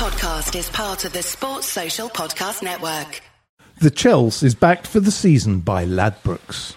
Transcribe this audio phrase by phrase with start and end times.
[0.00, 3.20] podcast is part of the Sports Social Podcast Network.
[3.82, 6.74] The Chels is backed for the season by Ladbrokes.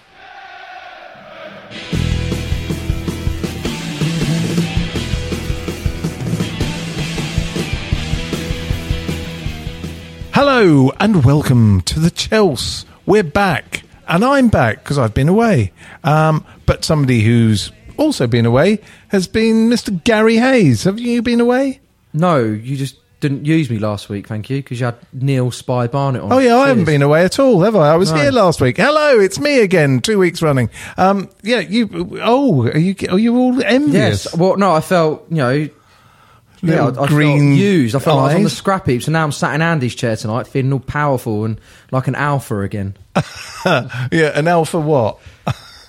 [10.33, 12.83] Hello and welcome to the Chels.
[13.05, 15.71] We're back, and I'm back because I've been away.
[16.03, 20.03] Um, but somebody who's also been away has been Mr.
[20.03, 20.83] Garry Hayes.
[20.83, 21.79] Have you been away?
[22.11, 25.87] No, you just didn't use me last week, thank you, because you had Neil Spy
[25.87, 26.31] Barnett on.
[26.33, 27.93] Oh yeah, I haven't been away at all, have I?
[27.93, 28.17] I was No.
[28.17, 28.77] here last week.
[28.77, 30.69] Hello, it's me again, two weeks running.
[30.97, 32.19] Um, yeah, you.
[32.21, 32.95] Oh, are you?
[33.09, 34.25] Are you all envious?
[34.25, 34.35] Yes.
[34.37, 35.69] Well, no, I felt you know.
[36.61, 37.95] Yeah, I, I green felt used.
[37.95, 39.03] I felt like I was on the scrap heap.
[39.03, 41.59] So now I'm sat in Andy's chair tonight, feeling all powerful and
[41.91, 42.95] like an alpha again,
[43.65, 45.19] yeah, an alpha what?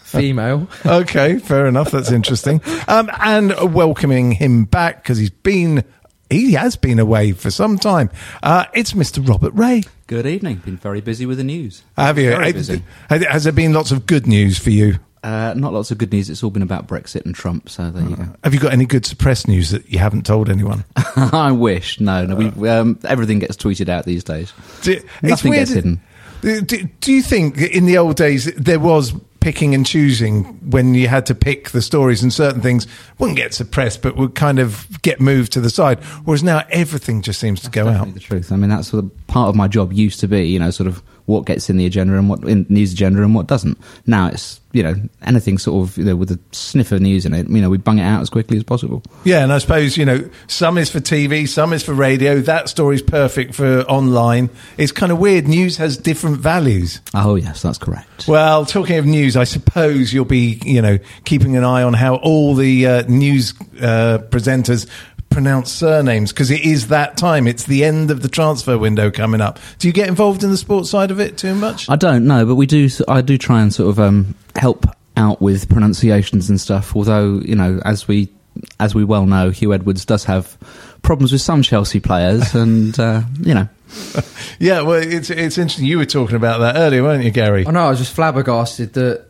[0.04, 0.68] female.
[0.86, 1.90] Okay, fair enough.
[1.90, 2.60] That's interesting.
[2.88, 5.84] Um, and welcoming him back because he's been.
[6.30, 8.10] He has been away for some time.
[8.42, 9.26] Uh, it's Mr.
[9.26, 9.82] Robert Rea.
[10.06, 10.56] Good evening.
[10.64, 11.82] Been very busy with the news.
[11.96, 12.30] Have you?
[12.30, 12.82] Very Uh, busy.
[13.08, 14.98] Has has there been lots of good news for you?
[15.22, 16.28] Uh, not lots of good news.
[16.28, 17.70] It's all been about Brexit and Trump.
[17.70, 18.28] So there you go.
[18.44, 20.84] Have you got any good suppressed news that you haven't told anyone?
[21.16, 21.98] I wish.
[21.98, 22.36] No, no.
[22.36, 24.52] We, um, everything gets tweeted out these days.
[24.82, 26.02] Do- Nothing gets hidden.
[26.42, 29.14] Do, do you think in the old days there was
[29.44, 32.86] picking and choosing when you had to pick the stories and certain things
[33.18, 36.02] wouldn't get suppressed but would kind of get moved to the side?
[36.24, 38.14] Whereas now everything just seems to go out.
[38.14, 38.50] The truth.
[38.50, 40.86] I mean, that's sort of part of my job used to be, you know, sort
[40.86, 43.78] of what gets in the agenda and what in news agenda and what doesn't.
[44.06, 47.32] Now it's, you know, anything sort of, you know, with a sniff of news in
[47.32, 49.02] it, you know, we bung it out as quickly as possible.
[49.24, 52.40] Yeah, and I suppose, you know, some is for TV, some is for radio.
[52.40, 54.50] That story's perfect for online.
[54.76, 55.48] It's kind of weird.
[55.48, 57.00] News has different values.
[57.14, 58.28] Oh, yes, that's correct.
[58.28, 62.16] Well, talking of news, I suppose you'll be, you know, keeping an eye on how
[62.16, 64.88] all the uh, news uh, presenters
[65.34, 67.48] pronounce surnames because it is that time.
[67.48, 69.58] It's the end of the transfer window coming up.
[69.80, 71.90] Do you get involved in the sports side of it too much?
[71.90, 72.88] I don't know, but we do.
[73.08, 74.86] I do try and sort of um, help
[75.16, 76.94] out with pronunciations and stuff.
[76.94, 78.30] Although you know, as we
[78.78, 80.56] as we well know, Huw Edwards does have
[81.02, 83.68] problems with some Chelsea players, and uh, you know,
[84.60, 85.84] yeah, well, it's it's interesting.
[85.86, 87.66] You were talking about that earlier, weren't you, Garry?
[87.66, 87.86] I know.
[87.86, 89.26] I was just flabbergasted that.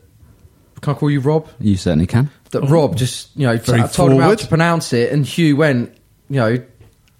[0.83, 1.49] Can I call you Rob?
[1.61, 2.29] you certainly can.
[2.55, 4.39] That Rob just you know Very I told him how forward.
[4.41, 5.97] to pronounce it, and Huw went
[6.31, 6.65] you know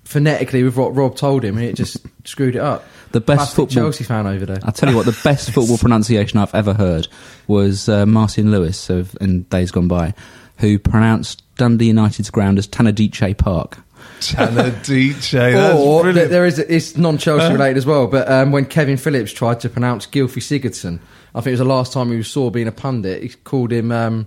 [0.05, 2.85] phonetically with what Rob told him, and it just screwed it up.
[3.13, 4.59] The best Classic football- Chelsea fan over there.
[4.65, 7.07] I'll tell you what, the best football pronunciation I've ever heard
[7.47, 10.15] was uh, Martin Lewis of, in days gone by,
[10.59, 13.79] who pronounced Dundee United's ground as Tanadice Park.
[14.19, 16.31] Tanadice, that's or th- brilliant.
[16.31, 18.07] there is it's non-Chelsea related as well.
[18.07, 20.99] But um, when Kevin Phillips tried to pronounce Gylfi Sigurdsson,
[21.35, 23.23] I think it was the last time he saw being a pundit.
[23.23, 24.27] He called him um,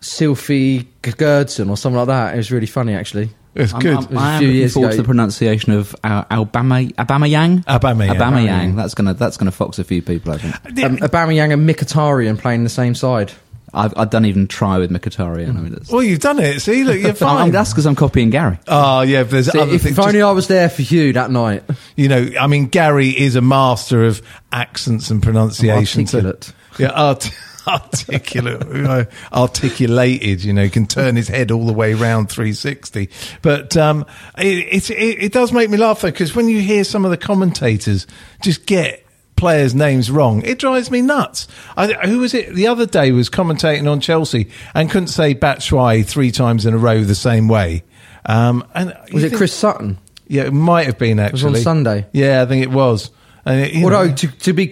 [0.00, 2.34] Sylphy Gerdson or something like that.
[2.34, 3.30] It was really funny actually.
[3.54, 3.96] It's I'm- good.
[3.96, 4.96] I'm, was a I am few looking years forward ago.
[4.96, 7.64] to the pronunciation of uh, Albama, Abamayang.
[7.64, 8.14] Aubameyang.
[8.16, 8.76] Abamayang.
[8.76, 10.32] That's gonna that's gonna fox a few people.
[10.32, 10.54] I think.
[10.84, 13.32] Um, Aubameyang and Mkhitaryan playing the same side.
[13.74, 15.48] I've, I don't even try with Mkhitaryan.
[15.50, 16.60] I mean, it's, well, you've done it.
[16.60, 17.50] See, look, you're I'm- fine.
[17.50, 18.58] that's because I'm copying Garry.
[18.68, 19.98] Oh yeah, but there's See, other if, things.
[19.98, 21.64] if only I was there for you that night.
[21.96, 24.22] you know, I mean, Garry is a master of
[24.52, 26.06] accents and pronunciation.
[26.06, 26.52] so- Articulate.
[26.78, 27.30] yeah, art-
[27.68, 30.44] articulate, you know, articulated.
[30.44, 33.08] You know, can turn his head all the way around 360.
[33.42, 34.04] But um,
[34.36, 37.10] it, it, it it does make me laugh though because when you hear some of
[37.10, 38.06] the commentators
[38.42, 39.04] just get
[39.36, 41.46] players' names wrong, it drives me nuts.
[41.76, 42.54] I, who was it?
[42.54, 46.78] The other day was commentating on Chelsea and couldn't say Batshuayi three times in a
[46.78, 47.84] row the same way.
[48.26, 49.98] Um, and Was it think- Chris Sutton?
[50.30, 51.44] Yeah, it might have been actually.
[51.52, 52.06] was on Sunday.
[52.12, 53.10] Yeah, I think it was.
[53.44, 54.66] And it, you Although know, to, to be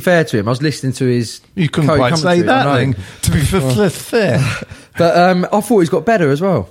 [0.00, 1.40] fair to him, I was listening to his.
[1.54, 2.94] you couldn't quite say that thing.
[3.22, 4.38] To be f- f- fair,
[4.98, 6.68] But um, I thought he's got better as well.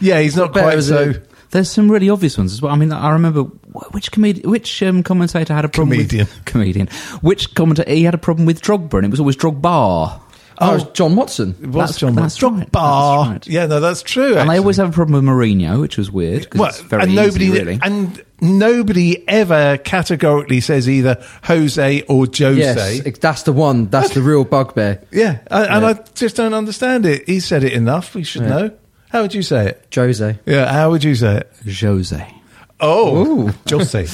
[0.00, 1.12] yeah, he's not quite as so.
[1.50, 2.72] There's some really obvious ones as well.
[2.72, 6.26] I mean, I remember which comedian, which um, commentator had a problem Comedian.
[6.26, 6.86] with comedian.
[7.22, 10.20] Which commentator he had a problem with Drogba, and it was always Drogba.
[10.62, 11.54] Oh, it John Watson.
[11.62, 12.58] It was That's- John that's Drogba.
[12.58, 13.46] right, that's right.
[13.46, 14.36] Yeah, no, that's true.
[14.36, 17.02] And they always have a problem with Mourinho, which was weird because Well, it's very
[17.02, 17.78] and easy, nobody really.
[17.82, 22.56] and nobody ever categorically says either Jose or Jose.
[22.56, 23.86] Yes, ex- that's the one.
[23.86, 25.02] That's the real bugbear.
[25.10, 25.88] Yeah, and, and Yeah.
[25.88, 27.26] I just don't understand it.
[27.26, 28.14] He said it enough.
[28.14, 28.70] We should know.
[29.10, 29.88] How would you say it?
[29.94, 30.38] Jose.
[30.46, 31.52] Yeah, how would you say it?
[31.80, 32.34] Jose,
[32.80, 34.06] Oh, Jose.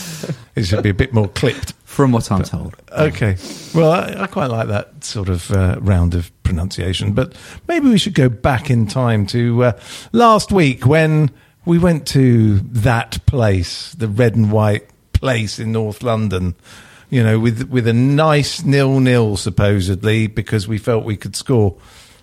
[0.56, 1.75] it should be a bit more clipped.
[1.96, 2.76] From what I'm told.
[2.93, 3.38] Okay.
[3.75, 7.34] Well, I, I quite like that sort of uh, round of pronunciation, but
[7.66, 9.81] maybe we should go back in time to uh,
[10.12, 11.31] last week when
[11.64, 14.84] we went to that place, the red and white
[15.14, 16.54] place in North London.
[17.08, 21.78] You know, with with a nice nil nil supposedly because we felt we could score,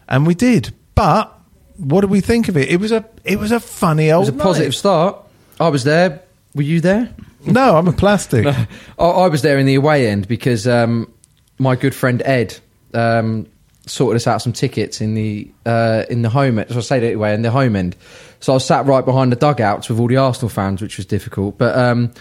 [0.08, 0.72] and we did.
[0.94, 1.36] But
[1.78, 2.70] what do we think of it?
[2.70, 4.28] It was a it was a funny old.
[4.28, 5.18] It was a positive start.
[5.60, 6.22] I was there.
[6.56, 7.14] Were you there?
[7.46, 8.46] No, I'm a plastic.
[8.46, 8.68] I,
[9.00, 11.12] I was there in the away end because um,
[11.58, 12.58] my good friend Ed
[12.94, 13.48] um,
[13.86, 16.60] sorted us out some tickets in the uh, in the home.
[16.60, 16.70] end.
[16.70, 17.96] So I say that anyway in the home end.
[18.40, 21.58] So I sat right behind the dugouts with all the Arsenal fans, which was difficult.
[21.58, 22.12] But um,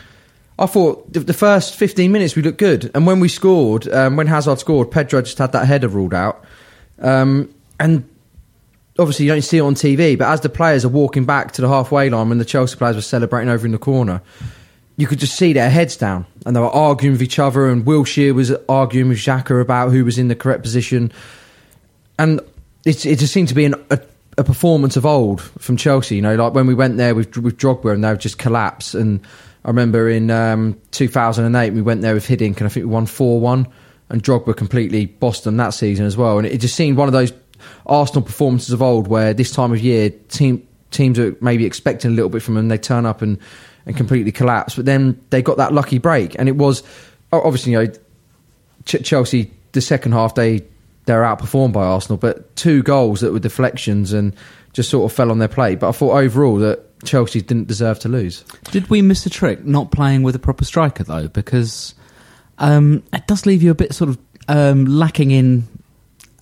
[0.58, 4.16] I thought the, the first 15 minutes we looked good, and when we scored, um,
[4.16, 6.44] when Hazard scored, Pedro just had that header ruled out,
[7.00, 8.08] um, and
[9.02, 10.16] obviously you don't see it on TV.
[10.16, 12.96] But as the players are walking back to the halfway line, when the Chelsea players
[12.96, 14.22] were celebrating over in the corner
[14.96, 16.26] you could just see their heads down.
[16.44, 20.04] And they were arguing with each other and Wilshere was arguing with Xhaka about who
[20.04, 21.12] was in the correct position.
[22.18, 22.40] And
[22.84, 24.00] it, it just seemed to be an, a,
[24.38, 27.58] a performance of old from Chelsea you know like when we went there with, with
[27.58, 29.20] Drogba and they would just collapse and
[29.64, 33.06] I remember in um, 2008 we went there with Hiddink and I think we won
[33.06, 33.70] 4-1
[34.08, 36.38] and Drogba completely bossed them that season as well.
[36.38, 37.32] And it just seemed one of those
[37.86, 42.14] Arsenal performances of old where this time of year team teams are maybe expecting a
[42.14, 43.38] little bit from them they turn up and
[43.86, 44.76] and completely collapse.
[44.76, 46.82] But then they got that lucky break, and it was
[47.32, 47.92] obviously you know
[48.84, 50.62] Ch- Chelsea the second half they
[51.04, 54.34] they were outperformed by Arsenal, but two goals that were deflections and
[54.72, 55.80] just sort of fell on their plate.
[55.80, 58.44] But I thought overall that Chelsea didn't deserve to lose.
[58.70, 61.28] Did we miss a trick not playing with a proper striker though?
[61.28, 61.94] Because
[62.58, 64.18] um, it does leave you a bit sort of
[64.48, 65.66] um, lacking in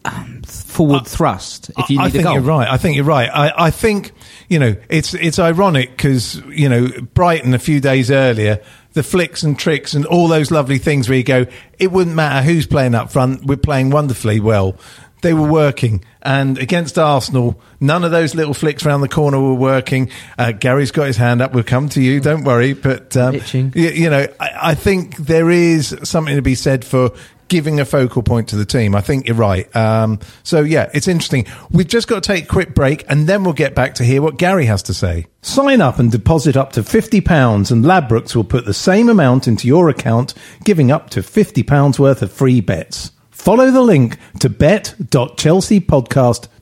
[0.04, 1.70] um, forward thrust.
[1.76, 2.68] If you need I a think goal, you're right.
[2.68, 3.28] I think you're right.
[3.28, 4.12] I, I think
[4.48, 8.62] you know it's it's ironic because you know Brighton a few days earlier,
[8.94, 11.46] the flicks and tricks and all those lovely things where you go,
[11.78, 13.44] it wouldn't matter who's playing up front.
[13.44, 14.76] We're playing wonderfully well.
[15.22, 19.52] They were working, and against Arsenal, none of those little flicks around the corner were
[19.52, 20.10] working.
[20.38, 21.52] Uh, Garry's got his hand up.
[21.52, 22.20] We'll come to you.
[22.20, 22.72] Don't worry.
[22.72, 23.34] But um,
[23.74, 27.10] you, you know, I, I think there is something to be said for
[27.50, 28.94] giving a focal point to the team.
[28.94, 29.74] I think you're right.
[29.76, 31.44] Um, so yeah, it's interesting.
[31.70, 34.22] We've just got to take a quick break and then we'll get back to hear
[34.22, 35.26] what Garry has to say.
[35.42, 39.66] Sign up and deposit up to £50 and Ladbrokes will put the same amount into
[39.66, 40.32] your account,
[40.64, 43.10] giving up to £50 worth of free bets.
[43.30, 44.48] Follow the link to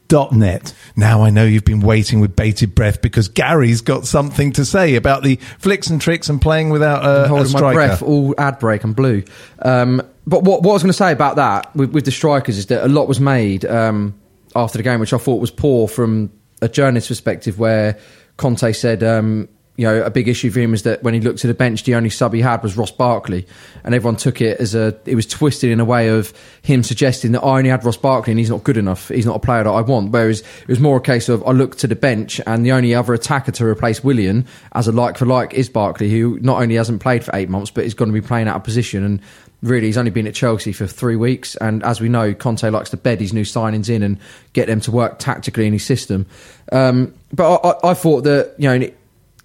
[0.08, 0.74] bet.chelseapodcast.net.
[0.96, 4.96] Now I know you've been waiting with bated breath because Garry's got something to say
[4.96, 7.64] about the flicks and tricks and playing without a, a holding striker.
[7.64, 9.22] my breath all ad break and blue.
[9.60, 12.58] Um, but what, what I was going to say about that with, with the strikers
[12.58, 14.18] is that a lot was made um,
[14.54, 17.98] after the game, which I thought was poor from a journalist perspective, where
[18.36, 19.02] Conte said.
[19.02, 21.54] Um, you know, a big issue for him is that when he looked at the
[21.54, 23.46] bench, the only sub he had was Ross Barkley,
[23.84, 24.98] and everyone took it as a.
[25.06, 28.32] It was twisted in a way of him suggesting that I only had Ross Barkley
[28.32, 29.08] and he's not good enough.
[29.08, 30.10] He's not a player that I want.
[30.10, 32.92] Whereas it was more a case of I looked to the bench and the only
[32.92, 36.74] other attacker to replace Willian as a like for like is Barkley, who not only
[36.74, 39.20] hasn't played for eight months but is going to be playing out of position and
[39.62, 42.90] really he's only been at Chelsea for three weeks and as we know Conte likes
[42.90, 44.18] to bed his new signings in and
[44.52, 46.26] get them to work tactically in his system
[46.70, 48.88] um, but I, I, I thought that you know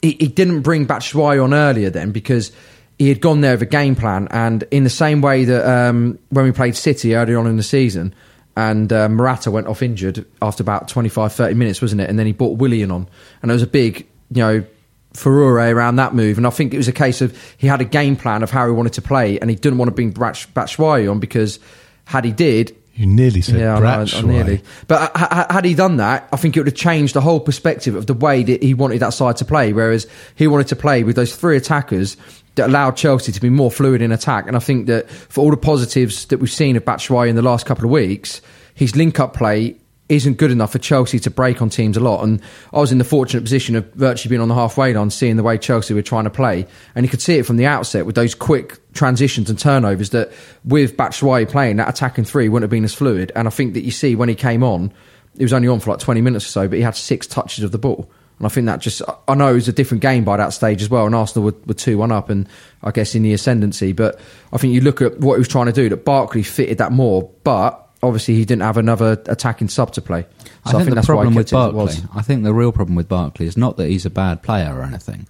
[0.04, 2.52] he, he didn't bring Batshuayi on earlier then because
[3.00, 6.20] he had gone there with a game plan and in the same way that um,
[6.30, 8.14] when we played City earlier on in the season
[8.56, 12.28] and uh, Morata went off injured after about 25 30 minutes wasn't it and then
[12.28, 13.10] he brought Willian on
[13.42, 14.64] and there was a big you know
[15.14, 16.38] furore around that move.
[16.38, 18.66] And I think it was a case of he had a game plan of how
[18.66, 21.60] he wanted to play, and he didn't want to bring Batsh- Batshuayi on because
[22.06, 22.76] had he did.
[22.96, 24.22] You nearly said Yeah, I, know, I eh?
[24.22, 24.62] nearly.
[24.88, 27.96] But ha- had he done that, I think it would have changed the whole perspective
[27.96, 29.74] of the way that he wanted that side to play.
[29.74, 30.06] Whereas
[30.36, 32.18] he wanted to play with those three attackers
[32.56, 34.46] that allowed Chelsea to be more fluid in attack.
[34.46, 37.42] And I think that for all the positives that we've seen of Batshuayi in the
[37.42, 38.42] last couple of weeks,
[38.76, 39.76] his link-up play
[40.16, 42.24] isn't good enough for Chelsea to break on teams a lot.
[42.24, 42.42] And
[42.72, 45.44] I was in the fortunate position of virtually being on the halfway line, seeing the
[45.44, 46.66] way Chelsea were trying to play,
[46.96, 50.12] and you could see it from the outset with those quick transitions and turnovers.
[50.12, 50.32] That
[50.64, 53.32] with Batshuayi playing that attacking three wouldn't have been as fluid.
[53.36, 54.94] And I think that you see when he came on,
[55.38, 57.64] he was only on for like twenty minutes or so, but he had six touches
[57.64, 58.10] of the ball.
[58.40, 60.82] And I think that just, I know it was a different game by that stage
[60.82, 61.06] as well.
[61.06, 62.50] And Arsenal were, were 2 1 up and
[62.82, 63.94] I guess in the ascendancy.
[63.94, 64.20] But
[64.52, 66.92] I think you look at what he was trying to do, that Barkley fitted that
[66.92, 67.30] more.
[67.44, 70.26] But obviously he didn't have another attacking sub to play.
[70.70, 72.02] So I think, the that's why problem with kept it as it Barkley, was.
[72.14, 74.84] I think the real problem with Barkley is not that he's a bad player or
[74.84, 75.28] anything,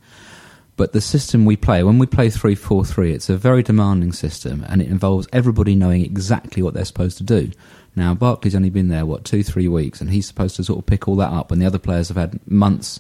[0.76, 1.84] but the system we play.
[1.84, 5.76] When we play three four three, it's a very demanding system, and it involves everybody
[5.76, 7.52] knowing exactly what they're supposed to do.
[7.96, 10.86] Now Barkley's only been there what two three weeks, and he's supposed to sort of
[10.86, 13.00] pick all that up, and the other players have had months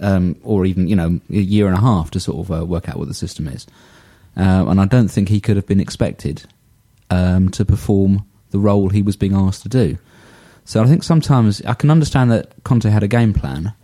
[0.00, 2.88] um, or even you know a year and a half to sort of uh, work
[2.88, 3.66] out what the system is.
[4.34, 6.44] Um, and I don't think he could have been expected
[7.10, 9.98] um, to perform the role he was being asked to do.
[10.64, 13.74] So I think sometimes I can understand that Conte had a game plan,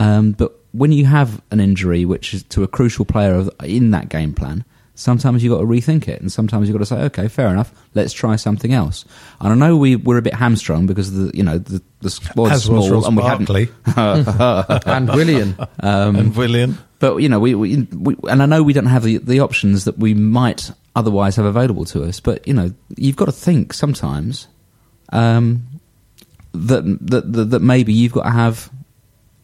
[0.00, 3.92] um, but when you have an injury which is to a crucial player of, in
[3.92, 4.64] that game plan,
[4.94, 7.72] sometimes you've got to rethink it, and sometimes you've got to say, okay, fair enough,
[7.94, 9.04] let's try something else.
[9.40, 12.52] And I know we were a bit hamstrung because the you know the the squad's
[12.52, 14.86] As small Ross and we Barkley hadn't.
[14.86, 15.56] and Willian.
[15.78, 16.78] and Willian.
[16.98, 19.86] But you know, we, we, we and I know we don't have the, the options
[19.86, 22.20] that we might otherwise have available to us.
[22.20, 24.48] But you know, you've got to think sometimes
[25.12, 25.62] um,
[26.52, 28.70] that, that that that maybe you've got to have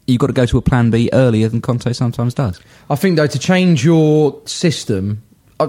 [0.06, 2.60] you've got to go to a plan B earlier than Conte sometimes does.
[2.90, 5.22] I think though to change your system,
[5.58, 5.68] I,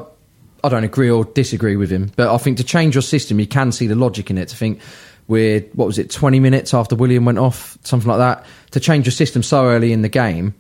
[0.64, 3.48] I don't agree or disagree with him, but I think to change your system, you
[3.48, 4.50] can see the logic in it.
[4.50, 4.80] To think
[5.28, 8.46] we're what was it, twenty minutes after Willian went off, something like that.
[8.72, 10.54] To change your system so early in the game,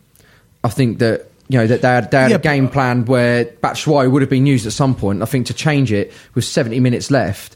[0.63, 1.31] I think that.
[1.49, 4.29] You know that they had, they had Yeah, a game plan where Batshuayi would have
[4.29, 5.21] been used at some point.
[5.21, 7.55] I think to change it with seventy minutes left,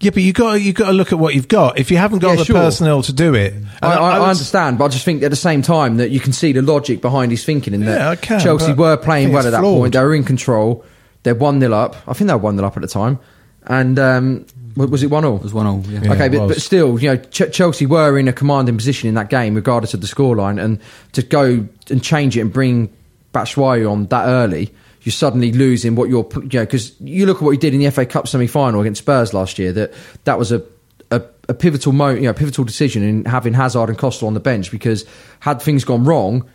[0.00, 1.78] Yeah, but you got you got to look at what you've got.
[1.78, 2.56] If you haven't got Yeah, the sure.
[2.56, 5.30] personnel to do it, and I, I, I was- understand, but I just think at
[5.30, 8.08] the same time that you can see the logic behind his thinking in that Yeah,
[8.10, 9.80] I can, Chelsea were playing well at that flawed.
[9.80, 9.92] point.
[9.92, 10.84] They were in control.
[11.22, 11.96] They're 1 0 up.
[12.08, 13.18] I think they were 1 0 up at the time.
[13.66, 15.36] And um, was it 1 0?
[15.36, 15.82] It was one all.
[15.88, 16.00] Yeah.
[16.04, 19.14] Yeah, okay, but, but still, you know, Ch- Chelsea were in a commanding position in
[19.16, 20.62] that game, regardless of the scoreline.
[20.62, 20.78] And
[21.12, 22.90] to go and change it and bring
[23.36, 27.42] Batshuayi on that early, you're suddenly losing what you're, you know, because you look at
[27.42, 29.72] what he did in the FA Cup semi final against Spurs last year.
[29.72, 29.92] That
[30.24, 30.62] that was a
[31.10, 34.40] a, a pivotal moment, you know, pivotal decision in having Hazard and Costa on the
[34.40, 35.04] bench because
[35.40, 36.48] had things gone wrong,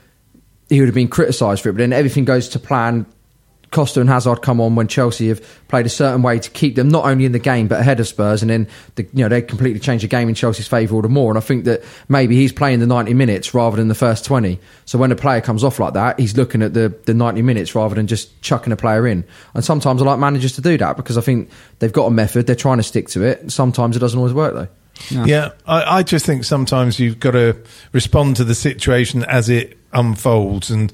[0.70, 1.74] he would have been criticised for it.
[1.74, 3.06] But then everything goes to plan.
[3.72, 6.90] Costa and Hazard come on when Chelsea have played a certain way to keep them
[6.90, 9.42] not only in the game but ahead of Spurs, and then the, you know they
[9.42, 11.32] completely change the game in Chelsea's favour all the more.
[11.32, 14.60] And I think that maybe he's playing the ninety minutes rather than the first twenty.
[14.86, 17.74] So when a player comes off like that, he's looking at the the ninety minutes
[17.74, 19.24] rather than just chucking a player in.
[19.54, 21.50] And sometimes I like managers to do that because I think
[21.80, 23.52] they've got a method, they're trying to stick to it.
[23.52, 24.68] Sometimes it doesn't always work though.
[25.10, 27.58] Yeah, I, I just think sometimes you've got to
[27.92, 30.92] respond to the situation as it unfolds, and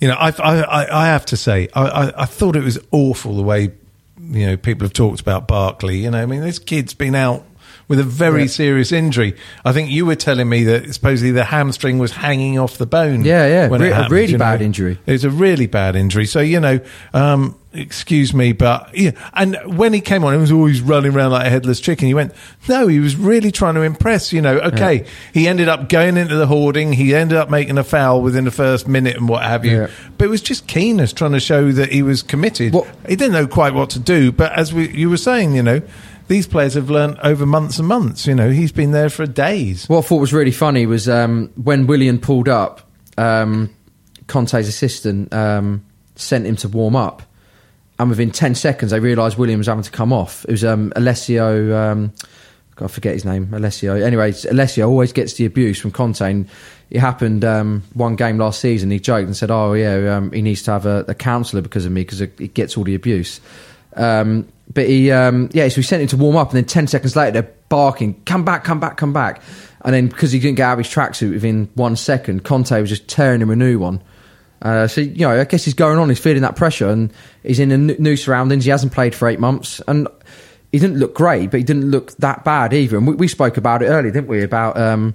[0.00, 3.36] you know, I, I, I- have to say, I, I, I thought it was awful
[3.36, 3.70] the way
[4.18, 5.98] you know people have talked about Barkley.
[5.98, 7.44] You know, I mean, this kid's been out
[7.88, 8.46] with a very Yeah.
[8.48, 9.34] serious injury.
[9.64, 13.24] I think you were telling me that supposedly the hamstring was hanging off the bone.
[13.24, 14.44] Yeah, yeah, re- a really you know.
[14.44, 14.98] bad injury.
[15.06, 16.26] It was a really bad injury.
[16.26, 16.80] So you know,
[17.14, 19.12] um, excuse me, but yeah.
[19.34, 22.08] And when he came on, he was always running around like a headless chicken.
[22.08, 22.32] He went,
[22.68, 24.32] no, he was really trying to impress.
[24.32, 26.92] You know, okay, he ended up going into the hoarding.
[26.92, 29.76] He ended up making a foul within the first minute and what have you.
[29.82, 29.86] Yeah.
[30.18, 32.72] But it was just keenness trying to show that he was committed.
[32.72, 34.32] What- he didn't know quite what to do.
[34.32, 35.82] But as we, you were saying, you know.
[36.28, 38.26] These players have learnt over months and months.
[38.26, 39.88] You know, he's been there for days.
[39.88, 42.80] What I thought was really funny was um, when Willian pulled up,
[43.16, 43.74] um,
[44.26, 45.84] Conte's assistant um,
[46.16, 47.22] sent him to warm up,
[47.98, 50.44] and within ten seconds they realised Willian was having to come off.
[50.46, 51.76] It was um, Alessio.
[51.76, 52.12] Um,
[52.78, 53.54] I forget his name.
[53.54, 53.94] Alessio.
[53.94, 56.20] Anyway, Alessio always gets the abuse from Conte.
[56.20, 56.46] And
[56.90, 58.90] it happened um, one game last season.
[58.90, 61.86] He joked and said, "Oh yeah, um, he needs to have a, a counsellor because
[61.86, 63.40] of me because he gets all the abuse."
[63.94, 66.86] Um, but he, um, yeah, so we sent him to warm up, and then ten
[66.86, 69.42] seconds later they're barking, "Come back, come back, come back!"
[69.82, 72.90] And then because he didn't get out of his tracksuit within one second, Conte was
[72.90, 74.02] just tearing him a new one.
[74.62, 76.08] Uh, so you know, I guess he's going on.
[76.08, 78.64] He's feeling that pressure, and he's in a new surroundings.
[78.64, 80.08] He hasn't played for eight months, and
[80.72, 82.96] he didn't look great, but he didn't look that bad either.
[82.96, 84.42] And we, we spoke about it earlier, didn't we?
[84.42, 85.14] About um,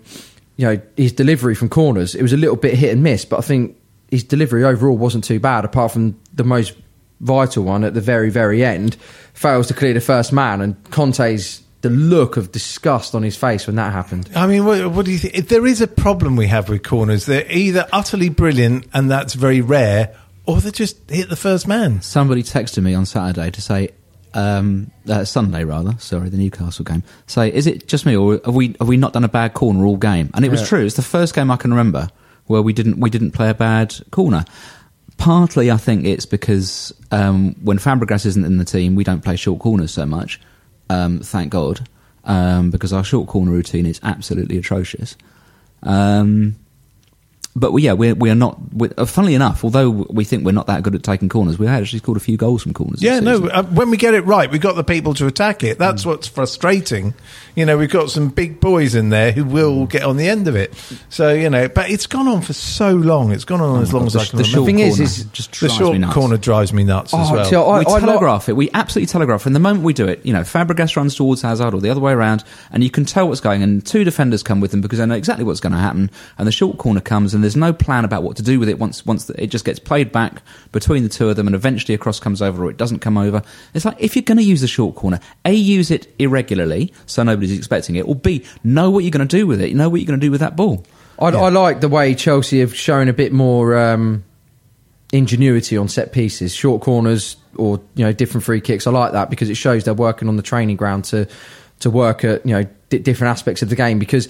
[0.55, 2.15] you know his delivery from corners.
[2.15, 3.77] It was a little bit hit and miss, but I think
[4.09, 6.73] his delivery overall wasn't too bad, apart from the most
[7.21, 8.95] vital one at the very, very end.
[9.33, 13.65] Fails to clear the first man, and Conte's the look of disgust on his face
[13.65, 14.29] when that happened.
[14.35, 15.47] I mean, what, what do you think?
[15.47, 19.61] There is a problem we have with corners, they're either utterly brilliant, and that's very
[19.61, 22.01] rare, or they just hit the first man.
[22.01, 23.89] Somebody texted me on Saturday to say,
[24.33, 27.03] um, uh, Sunday rather, sorry, the Newcastle game.
[27.27, 29.85] Say, is it just me, or have we have we not done a bad corner
[29.85, 30.29] all game?
[30.33, 30.67] And it was Yeah.
[30.67, 30.85] true.
[30.85, 32.09] It's the first game I can remember
[32.45, 34.45] where we didn't we didn't play a bad corner.
[35.21, 39.35] Partly, I think it's because um, when Fabregas isn't in the team, we don't play
[39.35, 40.41] short corners so much.
[40.89, 41.87] Um, thank God,
[42.23, 45.15] um, because our short corner routine is absolutely atrocious.
[45.83, 46.55] Um,
[47.55, 48.57] but we, yeah, we're, we are not.
[48.73, 51.67] We're, uh, funnily enough, although we think we're not that good at taking corners, we
[51.67, 53.03] actually scored a few goals from corners.
[53.03, 53.47] Yeah, no.
[53.47, 55.77] Uh, when we get it right, we've got the people to attack it.
[55.77, 57.13] That's what's frustrating.
[57.55, 60.47] You know, we've got some big boys in there who will get on the end
[60.47, 60.73] of it.
[61.09, 63.31] So you know, but it's gone on for so long.
[63.33, 64.59] It's gone on as long as the, I can the remember.
[64.61, 66.13] the thing is- corner is just the short me nuts.
[66.13, 67.45] corner drives me nuts as Oh, well.
[67.45, 68.55] see, I- we I like- telegraph it.
[68.55, 69.41] We absolutely telegraph.
[69.41, 71.99] From the moment we do it, you know, Fabregas runs towards Hazard or the other
[72.01, 73.61] way around, and you can tell what's going.
[73.61, 76.09] And two defenders come with them because they know exactly what's going to happen.
[76.37, 78.79] And the short corner comes, and there's no plan about what to do with it
[78.79, 81.97] once once it just gets played back between the two of them, and eventually a
[81.97, 83.41] cross comes over or it doesn't come over.
[83.73, 87.23] It's like if you're going to use the short corner, a use it irregularly so
[87.23, 89.69] nobody's expecting it, or b know what you're going to do with it.
[89.69, 90.83] You know what you're going to do with that ball.
[91.19, 94.23] I, I like the way Chelsea have shown a bit more um,
[95.11, 97.37] ingenuity on set pieces, short corners.
[97.55, 98.87] or you know different free kicks.
[98.87, 101.27] I like that because it shows they're working on the training ground to
[101.81, 104.27] to work at you know di different aspects of the game because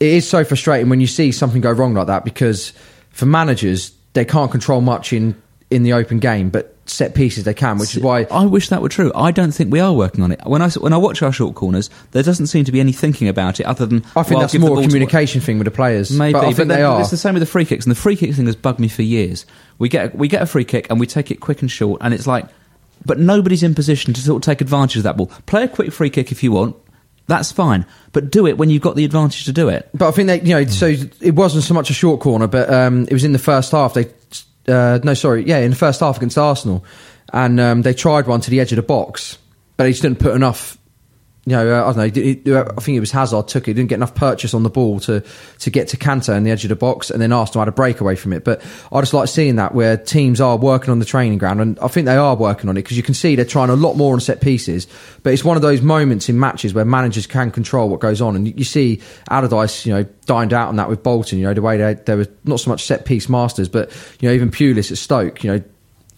[0.00, 2.72] it is so frustrating when you see something go wrong like that because
[3.10, 5.40] for managers they can't control much in
[5.70, 8.80] in the open game, but set pieces they can, which is why I wish that
[8.80, 9.12] were true.
[9.14, 10.40] I don't think we are working on it.
[10.44, 13.28] When I when I watch our short corners, there doesn't seem to be any thinking
[13.28, 16.10] about it other than I think well, that's more a communication thing with the players.
[16.10, 17.00] Maybe, but I think then they are.
[17.00, 18.88] It's the same with the free kicks, and the free kick thing has bugged me
[18.88, 19.44] for years.
[19.78, 22.14] We get we get a free kick and we take it quick and short, and
[22.14, 22.46] it's like,
[23.04, 25.26] but nobody's in position to sort of take advantage of that ball.
[25.46, 26.76] Play a quick free kick if you want,
[27.28, 29.88] that's fine, but do it when you've got the advantage to do it.
[29.92, 30.86] But I think they, you know, so
[31.20, 33.92] it wasn't so much a short corner, but um, it was in the first half.
[33.92, 34.06] They,
[34.66, 36.84] uh, no, sorry, yeah, in the first half against Arsenal,
[37.30, 39.36] and um, they tried one to the edge of the box,
[39.76, 40.77] but they just didn't put enough.
[41.48, 42.74] You know, uh, I don't know.
[42.76, 43.74] I think it was Hazard took it.
[43.74, 45.24] Didn't get enough purchase on the ball to
[45.60, 47.72] to get to Kante in the edge of the box, and then Arsenal had a
[47.72, 48.44] breakaway from it.
[48.44, 48.62] But
[48.92, 51.88] I just like seeing that where teams are working on the training ground, and I
[51.88, 54.12] think they are working on it because you can see they're trying a lot more
[54.12, 54.86] on set pieces.
[55.22, 58.36] But it's one of those moments in matches where managers can control what goes on,
[58.36, 59.00] and you, you see
[59.30, 61.38] Allardyce, you know, dined out on that with Bolton.
[61.38, 63.90] You know, the way they there was not so much set piece masters, but
[64.20, 65.42] you know, even Pulis at Stoke.
[65.42, 65.64] You know,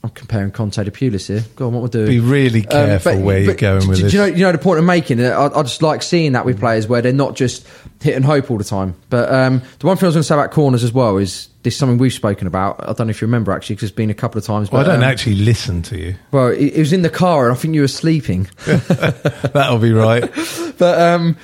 [0.03, 1.45] I'm comparing Conte to Pulis here.
[1.57, 2.07] Go on, what we're doing.
[2.07, 4.13] Be really careful where you're going with do, this.
[4.13, 5.23] Do you know, you know the point I'm making?
[5.23, 7.67] I, I just like seeing that with players where they're not just
[8.01, 8.95] hit and hope all the time.
[9.11, 11.49] But um, the one thing I was going to say about corners as well is
[11.65, 12.83] this is something we've spoken about.
[12.83, 14.71] I don't know if you remember actually because it's been a couple of times.
[14.71, 16.15] But, Well, I don't um, actually listen to you.
[16.33, 18.49] Well, it, it was in the car and I think you were sleeping.
[18.65, 20.31] That'll be right.
[20.81, 21.37] But um,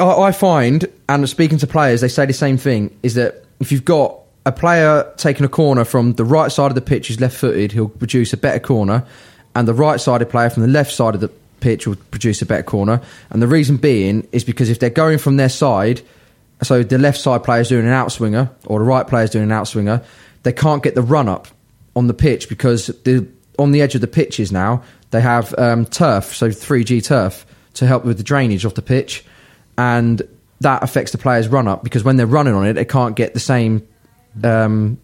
[0.00, 3.70] I, I find, and speaking to players, they say the same thing: is that if
[3.70, 7.20] you've got a player taking a corner from the right side of the pitch who's
[7.20, 9.04] left-footed, he'll produce a better corner,
[9.54, 11.28] and the right-sided player from the left side of the
[11.60, 13.02] pitch will produce a better corner.
[13.30, 16.00] And the reason being is because if they're going from their side,
[16.62, 19.50] so the left side player is doing an outswinger or the right player is doing
[19.50, 20.02] an outswinger,
[20.44, 21.48] they can't get the run up
[21.94, 23.26] on the pitch because the
[23.58, 27.86] on the edge of the pitches now they have um, turf, so 3G turf to
[27.86, 29.24] help with the drainage off the pitch,
[29.78, 30.22] and
[30.60, 33.34] that affects the players' run up because when they're running on it, they can't get
[33.34, 33.86] the same.
[34.44, 34.98] Um,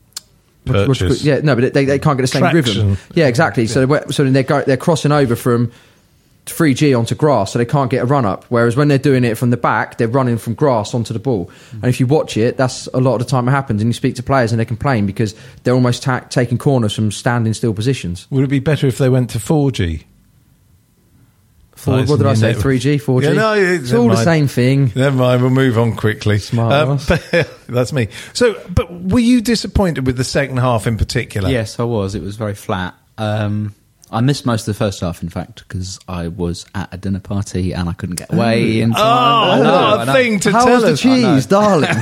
[0.64, 1.24] what- what- Purchase.
[1.24, 2.88] yeah, no, but they, they can't get the same Traction.
[2.90, 2.98] rhythm.
[3.14, 3.66] Yeah, exactly.
[3.66, 5.72] So so they're go, they're crossing over from
[6.46, 8.44] 3G onto grass, so they can't get a run up.
[8.48, 11.50] Whereas when they're doing it from the back, they're running from grass onto the ball.
[11.72, 13.80] And if you watch it, that's a lot of the time it happens.
[13.80, 17.12] And you speak to players and they complain because they're almost ta- taking corners from
[17.12, 18.26] standing still positions.
[18.30, 20.02] Would it be better if they went to 4G?
[21.82, 22.54] Four, what did I say?
[22.54, 23.34] 3G, 4G?
[23.34, 24.92] No, it's it's all the same thing.
[24.94, 26.38] Never mind, we'll move on quickly.
[26.38, 26.98] Smart Um,
[27.68, 28.06] that's me.
[28.34, 31.50] So, but were you disappointed with the second half in particular?
[31.50, 32.14] Yes, I was.
[32.14, 32.94] It was very flat.
[33.18, 33.74] Um,
[34.12, 37.18] I missed most of the first half, in fact, because I was at a dinner
[37.18, 39.50] party and I couldn't get away in Oh, time.
[39.60, 41.00] I know, what a thing to How tell was the us.
[41.00, 41.88] cheese, darling?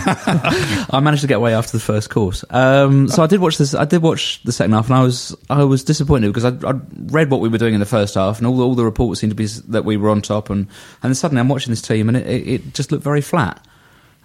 [0.91, 2.45] I managed to get away after the first course.
[2.51, 3.75] Um, so I did watch this.
[3.75, 6.75] I did watch the second half, and I was I was disappointed because I I
[7.07, 9.21] read what we were doing in the first half, and all the, all the reports
[9.21, 10.61] seemed to be that we were on top, and
[11.03, 13.65] and then suddenly I'm watching this team, and it, it, it just looked very flat.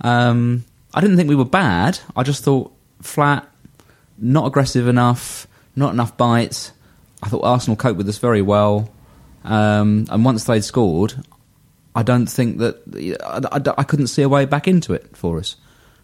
[0.01, 1.99] Um, I didn't think we were bad.
[2.15, 2.71] I just thought
[3.01, 3.47] flat,
[4.17, 6.71] not aggressive enough, not enough bites.
[7.25, 8.89] I thought Arsenal coped with this very well,
[9.43, 11.15] um, and once they'd scored,
[11.95, 12.77] I don't think that
[13.23, 15.55] I, I- I couldn't see a way back into it for us,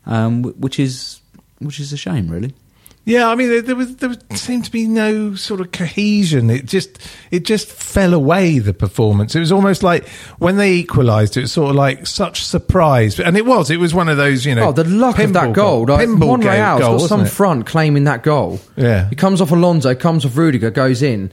[0.06, 1.22] um, which is
[1.60, 2.56] which is a shame, really.
[3.04, 6.52] Yeah, I mean, there, there was there seemed to be no sort of cohesion.
[6.52, 7.00] It just
[7.32, 8.60] it just fell away.
[8.60, 9.36] The performance.
[9.36, 11.36] It was almost like when they equalised.
[11.36, 13.72] It was sort of like such surprise, and it was.
[13.72, 14.68] It was one of those, you know.
[14.68, 15.86] Oh, the luck of that goal!
[15.88, 17.30] Like, pinball One game Real's goal, got some it?
[17.30, 18.60] front claiming that goal.
[18.76, 19.10] Yeah.
[19.10, 21.32] he comes off Alonso, comes off Rudiger, goes in.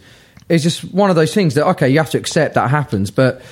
[0.49, 3.43] It's just one of those things that okay, you have to accept that happens, but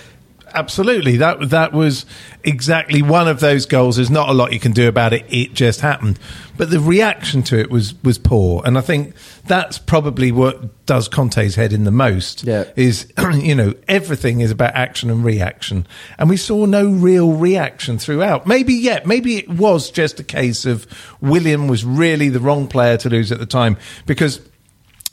[0.57, 2.07] Absolutely, that that was
[2.42, 3.97] exactly one of those goals.
[3.97, 5.27] There's not a lot you can do about it.
[5.29, 6.19] It just happened,
[6.57, 9.14] but the reaction to it was was poor, and I think
[9.45, 12.45] that's probably what does Conte's head in the most.
[12.45, 12.64] Yeah.
[12.75, 15.87] is you know everything is about action and reaction,
[16.19, 18.47] and we saw no real reaction throughout.
[18.47, 20.87] Maybe yeah, maybe it was just a case of
[21.21, 24.40] Willian was really the wrong player to lose at the time because.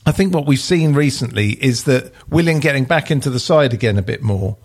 [0.06, 3.98] I think what we've seen recently is that Willian getting back into the side again
[3.98, 4.58] a bit more.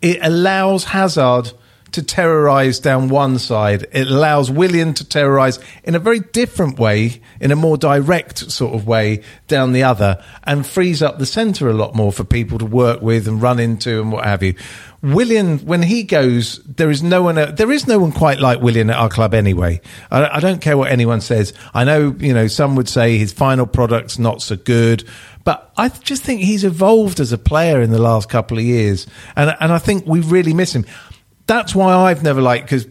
[0.00, 1.52] It allows Hazard
[1.92, 3.86] to terrorise down one side.
[3.92, 8.74] It allows Willian to terrorise in a very different way, in a more direct sort
[8.74, 12.58] of way down the other, and frees up the centre a lot more for people
[12.58, 14.54] to work with and run into and what have you.
[15.00, 17.36] Willian, when he goes, there is no one.
[17.54, 19.80] There is no one quite like Willian at our club anyway.
[20.10, 21.54] I, I don't care what anyone says.
[21.72, 25.08] I know, you know, some would say his final product's not so good,
[25.48, 29.06] but I just think he's evolved as a player in the last couple of years,
[29.34, 30.84] and and I think we really miss him.
[31.46, 32.84] That's why I've never liked because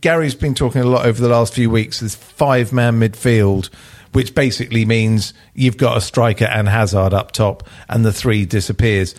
[0.00, 2.00] Garry's been talking a lot over the last few weeks.
[2.00, 3.70] This five man midfield
[4.10, 9.14] which basically means you've got a striker and Hazard up top, and the three disappears.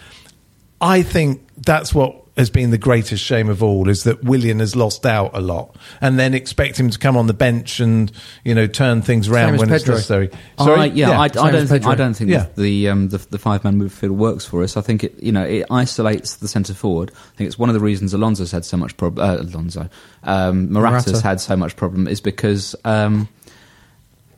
[0.81, 4.75] I think that's what has been the greatest shame of all is that Willian has
[4.75, 8.11] lost out a lot, and then expect him to come on the bench and
[8.43, 9.95] you know turn things around as when it's Pedro.
[9.95, 10.29] necessary.
[10.57, 12.47] I, yeah, I, I don't think I don't think Yeah.
[12.55, 14.75] the um, the, the five man midfield works for us.
[14.77, 17.11] I think it you know it isolates the centre forward.
[17.13, 19.23] I think it's one of the reasons Alonso's had so much problem.
[19.29, 19.89] Uh, Alonso,
[20.23, 21.27] um, Morata's Morata.
[21.27, 22.75] had so much problem is because.
[22.83, 23.27] Um,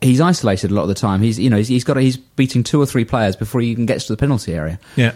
[0.02, 1.22] He's isolated a lot of the time.
[1.22, 3.86] He's, you know, he's, he's got, he's beating two or three players before he even
[3.86, 4.78] gets to the penalty area.
[4.94, 5.12] Yeah.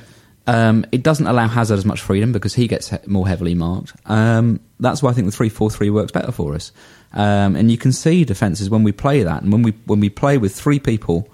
[0.52, 3.92] Um, it doesn't allow Hazard as much freedom because he gets he- more heavily marked.
[4.06, 6.72] Um, that's why I think the three four three works better for us.
[7.12, 10.08] Um, and you can see defences when we play that, and when we when we
[10.10, 11.28] play with three people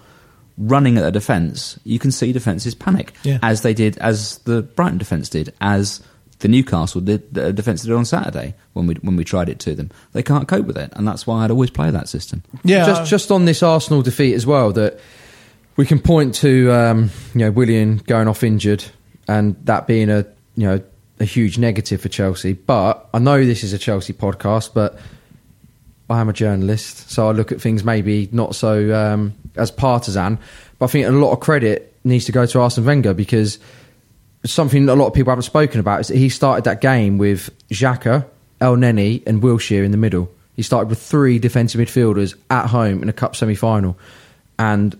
[0.59, 3.38] running at the defence, you can see defences panic Yeah.
[3.42, 6.00] as they did, as the Brighton defence did, as
[6.38, 9.74] the Newcastle did, the defence did on Saturday when we when we tried it to
[9.74, 9.90] them.
[10.12, 12.42] They can't cope with it, and that's why I'd always play that system.
[12.64, 12.87] Yeah.
[12.87, 14.98] just just on this Arsenal defeat as well that
[15.76, 18.85] we can point to um, you know Willian going off injured
[19.29, 20.83] and that being a you know
[21.19, 22.53] a huge negative for Chelsea.
[22.53, 24.99] But I know this is a Chelsea podcast, but
[26.09, 30.39] I am a journalist, so I look at things maybe not so um, as partisan.
[30.79, 33.59] But I think a lot of credit needs to go to Arsene Wenger because
[34.45, 37.51] something a lot of people haven't spoken about is that he started that game with
[37.69, 38.25] Xhaka,
[38.61, 40.31] Elneny, and Wilshere in the middle.
[40.55, 43.99] He started with three defensive midfielders at home in a cup semi final,
[44.59, 44.99] and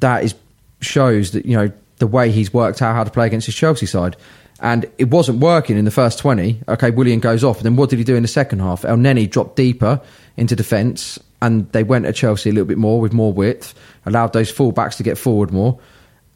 [0.00, 0.34] that is
[0.80, 1.72] shows that you know
[2.04, 4.14] the way he's worked out how to play against his Chelsea side.
[4.60, 6.60] And it wasn't working in the first 20.
[6.68, 7.56] Okay, Willian goes off.
[7.56, 8.82] And then what did he do in the second half?
[8.82, 10.02] Elneny dropped deeper
[10.36, 14.34] into defence and they went at Chelsea a little bit more with more width, allowed
[14.34, 15.78] those full-backs to get forward more.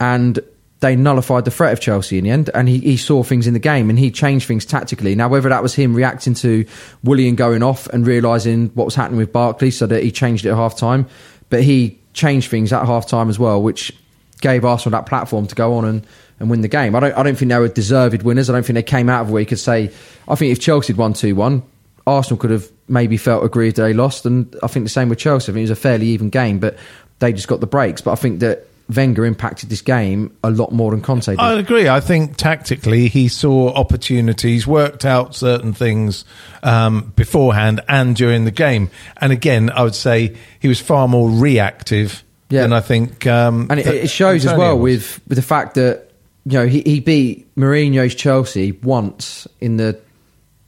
[0.00, 0.38] And
[0.80, 2.48] they nullified the threat of Chelsea in the end.
[2.54, 5.14] And he, he saw things in the game and he changed things tactically.
[5.14, 6.64] Now, whether that was him reacting to
[7.04, 10.50] Willian going off and realising what was happening with Barkley so that he changed it
[10.50, 11.06] at half time,
[11.50, 13.92] but he changed things at half time as well, which
[14.40, 16.06] gave Arsenal that platform to go on and,
[16.40, 16.94] and win the game.
[16.94, 18.48] I don't I don't think they were deserved winners.
[18.48, 19.90] I don't think they came out of where you could say
[20.26, 21.62] I think if Chelsea had won two one,
[22.06, 25.18] Arsenal could have maybe felt aggrieved that they lost and I think the same with
[25.18, 25.52] Chelsea.
[25.52, 26.78] I think it was a fairly even game, but
[27.18, 28.00] they just got the breaks.
[28.00, 31.38] But I think that Wenger impacted this game a lot more than Conte did.
[31.38, 31.88] I agree.
[31.88, 36.24] I think tactically he saw opportunities, worked out certain things
[36.62, 38.90] um, beforehand and during the game.
[39.18, 42.62] And again, I would say he was far more reactive Yeah.
[42.62, 43.26] than I think.
[43.26, 44.82] Um, and it, that it shows as well was.
[44.82, 46.10] with with the fact that
[46.46, 50.00] you know he, he beat Mourinho's Chelsea once in the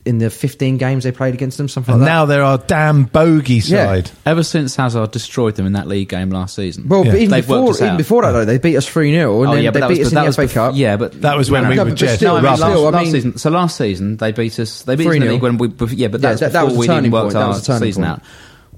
[0.07, 2.12] in the 15 games they played against them, something And like that.
[2.14, 3.85] now they're our damn bogey Yeah.
[3.85, 4.11] side.
[4.25, 7.16] Ever since Hazard destroyed them in that league game last season, Well, Yeah.
[7.16, 9.71] even before, even before that, though, they beat us 3 0, and Oh then yeah,
[9.71, 10.73] but they that beat was, us but in the FA bef- Cup.
[10.75, 12.59] Yeah, but That was when No, we no, were just still, No, I mean, last,
[12.61, 13.37] still, I last season.
[13.38, 14.83] So last season they beat us.
[14.83, 15.69] They beat us in the league when we.
[15.69, 17.35] Yeah, but Yeah, that's that- that was the we turning didn't work point.
[17.35, 18.12] That our was the turning season point.
[18.14, 18.23] out.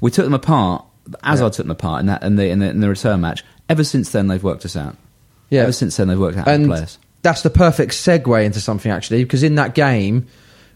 [0.01, 0.85] We took them apart.
[1.23, 3.45] Hazard took them apart in that in the, in the in the return match.
[3.69, 4.97] Ever since then, they've worked us out.
[5.51, 5.63] Yeah.
[5.63, 6.99] Ever since then, they've worked out how to and play us.
[7.23, 10.27] that's the perfect segue into something actually because in that game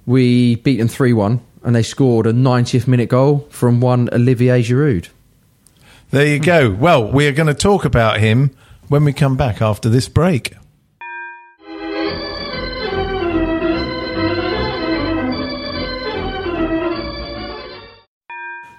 [0.05, 5.09] we beat them 3-1 and they scored a 90th minute goal from one Olivier Giroud
[6.11, 6.71] There you go.
[6.71, 8.57] Well, we are going to talk about him
[8.89, 10.55] when we come back after this break.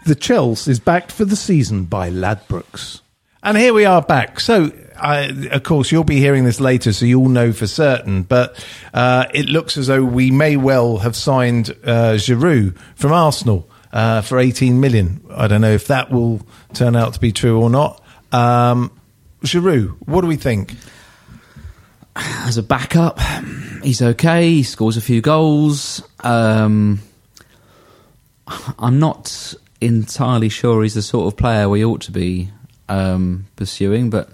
[0.07, 3.01] The Chels is backed for the season by Ladbrokes.
[3.43, 4.39] And here we are back.
[4.39, 8.23] So, I, of course, you'll be hearing this later, so you'll know for certain.
[8.23, 13.69] But uh, it looks as though we may well have signed uh, Giroud from Arsenal
[13.91, 15.25] uh, for 18 million.
[15.29, 16.41] I don't know if that will
[16.73, 18.01] turn out to be true or not.
[18.31, 18.97] Um,
[19.43, 20.73] Giroud, what do we think?
[22.15, 23.19] As a backup,
[23.83, 24.51] he's okay.
[24.51, 26.01] He scores a few goals.
[26.21, 27.01] Um,
[28.79, 32.49] I'm not entirely sure he's the sort of player we ought to be
[32.89, 34.29] um, pursuing, but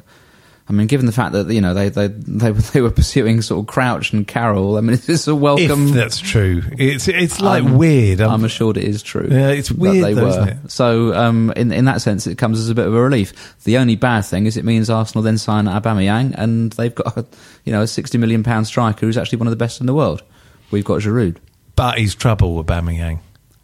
[0.70, 3.60] I mean, given the fact that you know they they they, they were pursuing sort
[3.62, 5.90] of Crouch and Carroll, I mean, it's a welcome.
[5.90, 8.22] if that's true, it's it's like I'm- weird.
[8.22, 9.28] I'm- I'm assured it is true.
[9.30, 10.30] Yeah, it's weird they though, were.
[10.30, 10.72] isn't it?
[10.72, 13.56] So, um, in in that sense, it comes as a bit of a relief.
[13.66, 17.26] The only bad thing is it means Arsenal then sign Aubameyang, and they've got a,
[17.66, 19.94] you know a sixty million pound striker who's actually one of the best in the
[19.94, 20.24] world.
[20.72, 21.38] We've got Giroud.
[21.76, 23.20] but he's trouble, Aubameyang.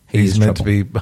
[0.09, 0.71] He he's meant trouble.
[0.71, 0.99] to be.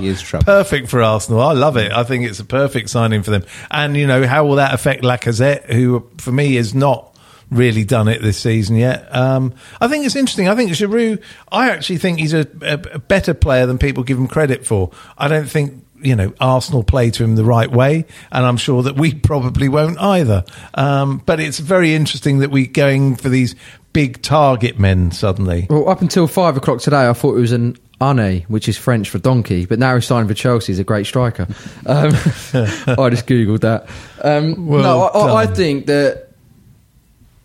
[0.00, 0.44] He is trouble.
[0.44, 1.40] Perfect for Arsenal.
[1.40, 1.92] I love it.
[1.92, 3.44] I think it's a perfect signing for them.
[3.70, 7.08] And you know, how will that affect Lacazette, who for me has not
[7.50, 9.14] really done it this season yet?
[9.14, 10.48] Um, I think it's interesting.
[10.48, 11.22] I think Giroud.
[11.50, 14.90] I actually think he's a, a, a better player than people give him credit for.
[15.18, 15.84] I don't think.
[16.04, 19.68] You know, Arsenal play to him the right way, and I'm sure that we probably
[19.68, 20.42] won't either.
[20.74, 23.54] Um, but it's very interesting that we're going for these
[23.92, 25.68] big target men suddenly.
[25.70, 29.10] well up until 5 o'clock today I thought it was an Ane, which is French
[29.10, 30.72] for donkey, but now he's signed for Chelsea.
[30.72, 31.46] He's a great striker.
[31.86, 33.88] Um, I just googled that.
[34.22, 36.28] Um, Well no, I, I, I think that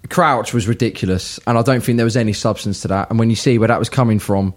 [0.09, 3.09] Crouch was ridiculous, and I don't think there was any substance to that.
[3.09, 4.53] And when you see where that was coming from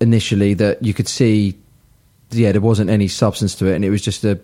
[0.00, 1.58] initially, that you could see,
[2.30, 4.38] yeah, there wasn't any substance to it, and it was just a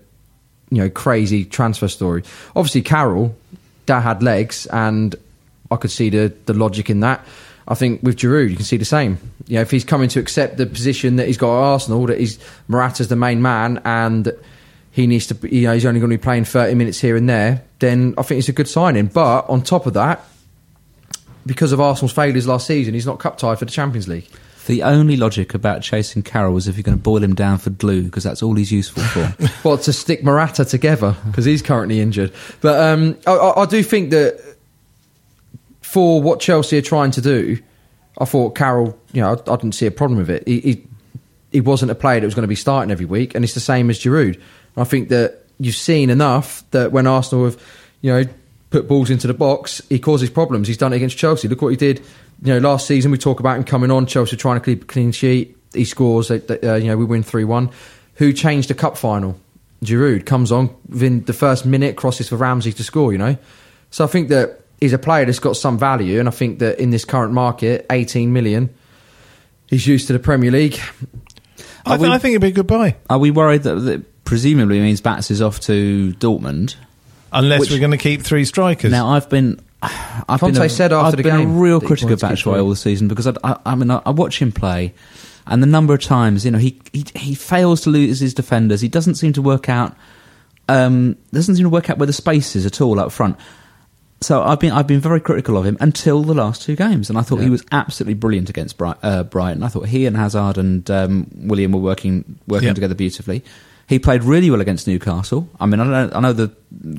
[0.70, 2.22] you know crazy transfer story.
[2.54, 3.34] Obviously, Carroll,
[3.86, 5.14] that had legs, and
[5.70, 7.24] I could see the the logic in that.
[7.68, 9.18] I think with Giroud, you can see the same.
[9.46, 12.18] You know, if he's coming to accept the position that he's got at Arsenal, that
[12.18, 14.32] he's Morata's the main man, and
[14.90, 17.14] he needs to, be- you know, he's only going to be playing thirty minutes here
[17.14, 17.62] and there.
[17.78, 19.06] Then I think it's a good signing.
[19.06, 20.24] But on top of that,
[21.44, 24.28] because of Arsenal's failures last season, he's not cup tied for the Champions League.
[24.66, 27.70] The only logic about chasing Carroll was if you're going to boil him down for
[27.70, 29.34] glue, because that's all he's useful for.
[29.68, 32.32] well, to stick Morata together because he's currently injured.
[32.60, 34.47] But um, I, I do think that
[35.88, 37.58] for what Chelsea are trying to do,
[38.18, 40.46] I thought Carroll, you know, I, I didn't see a problem with it.
[40.46, 40.86] He, he
[41.50, 43.60] he wasn't a player that was going to be starting every week, and it's the
[43.60, 44.38] same as Giroud.
[44.76, 47.56] I think that you've seen enough that when Arsenal have,
[48.02, 48.24] you know,
[48.68, 50.68] put balls into the box, he causes problems.
[50.68, 51.48] He's done it against Chelsea.
[51.48, 52.00] Look what he did,
[52.42, 53.10] you know, last season.
[53.10, 54.04] We talk about him coming on.
[54.04, 55.56] Chelsea trying to keep a clean sheet.
[55.72, 56.30] He scores.
[56.30, 56.34] Uh,
[56.74, 57.70] you know, we win three one.
[58.16, 59.40] Who changed the cup final?
[59.82, 63.10] Giroud comes on within the first minute, crosses for Ramsey to score.
[63.10, 63.38] You know,
[63.90, 66.78] so I think that he's a player that's got some value, and I think that
[66.80, 68.74] in this current market, eighteen million,
[69.66, 70.78] he's used to the Premier League.
[71.86, 72.96] I, th- we- I think it'd be a good buy.
[73.08, 76.76] Are we worried that, that presumably means Bats is off to Dortmund?
[77.32, 78.90] Unless Which- we're going to keep three strikers.
[78.90, 81.78] Now I've been, I've Conte been a, said after I've the been game a real
[81.78, 84.02] that he critic of wanted Batshuayi all the season because I, I, I mean I,
[84.04, 84.94] I watch him play,
[85.46, 88.80] and the number of times you know he he, he fails to lose his defenders.
[88.80, 89.96] He doesn't seem to work out.
[90.68, 93.36] Um, doesn't seem to work out where the space is at all up front.
[94.20, 97.16] So I've been I've been very critical of him until the last two games, and
[97.18, 99.62] I thought he was absolutely brilliant against Bri- uh, Brighton.
[99.62, 102.74] I thought he and Hazard and um, Willian were working working Yeah.
[102.74, 103.44] together beautifully.
[103.88, 105.48] He played really well against Newcastle.
[105.58, 106.48] I mean, I know, I know the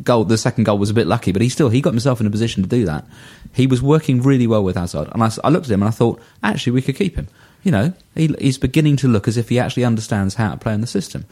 [0.02, 2.26] goal, the second goal was a bit lucky, but he still he got himself in
[2.26, 3.06] a position to do that.
[3.54, 5.92] He was working really well with Hazard, and I, I looked at him and I
[5.92, 7.28] thought, actually, we could keep him.
[7.64, 10.74] You know, he, he's beginning to look as if he actually understands how to play
[10.74, 11.26] in the system.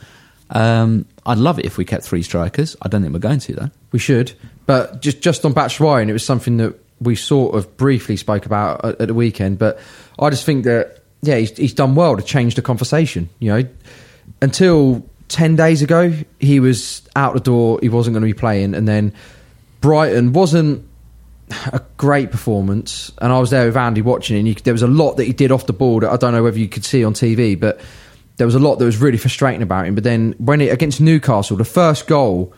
[0.50, 2.76] Um, I'd love it if we kept three strikers.
[2.82, 3.72] I don't think we're going to though.
[3.98, 4.34] We should,
[4.68, 8.46] but just just on Batshuayi, and it was something that we sort of briefly spoke
[8.46, 9.58] about at, at the weekend.
[9.58, 9.80] But
[10.20, 13.28] I just think that yeah, he's, he's done well to change the conversation.
[13.40, 13.70] You know,
[14.40, 17.80] until ten days ago, he was out the door.
[17.82, 19.14] He wasn't going to be playing, and then
[19.82, 20.88] Brighton wasn't
[21.74, 23.12] a great performance.
[23.18, 25.34] And I was there with Andy watching, and you, there was a lot that he
[25.34, 27.82] did off the ball that I don't know whether you could see on TV, but
[28.36, 29.96] there was a lot that was really frustrating about him.
[29.96, 32.54] But then when it against Newcastle, the first goal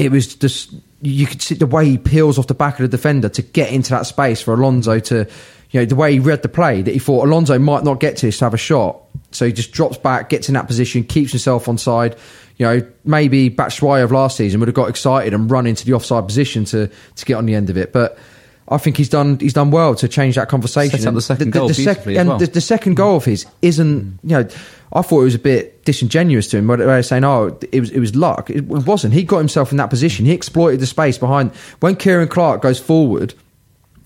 [0.00, 2.88] it was just you could see the way he peels off the back of the
[2.96, 5.26] defender to get into that space for Alonso to,
[5.70, 8.16] you know, the way he read the play that he thought Alonso might not get
[8.18, 11.04] to this to have a shot, so he just drops back, gets in that position,
[11.04, 12.16] keeps himself on side.
[12.56, 15.94] You know, maybe Batshuayi of last season would have got excited and run into the
[15.94, 18.18] offside position to to get on the end of it, but.
[18.72, 19.36] I think he's done.
[19.40, 21.00] He's done well to change that conversation.
[21.00, 22.38] Set up the And second goal beautifully as and well.
[22.38, 24.20] the, the second goal of his isn't.
[24.22, 24.48] You know,
[24.92, 26.66] I thought it was a bit disingenuous to him.
[26.66, 29.14] Were saying, "Oh, it was it was luck." It wasn't.
[29.14, 30.26] He got himself in that position.
[30.26, 31.52] He exploited the space behind.
[31.80, 33.34] When Ciaran Clark goes forward,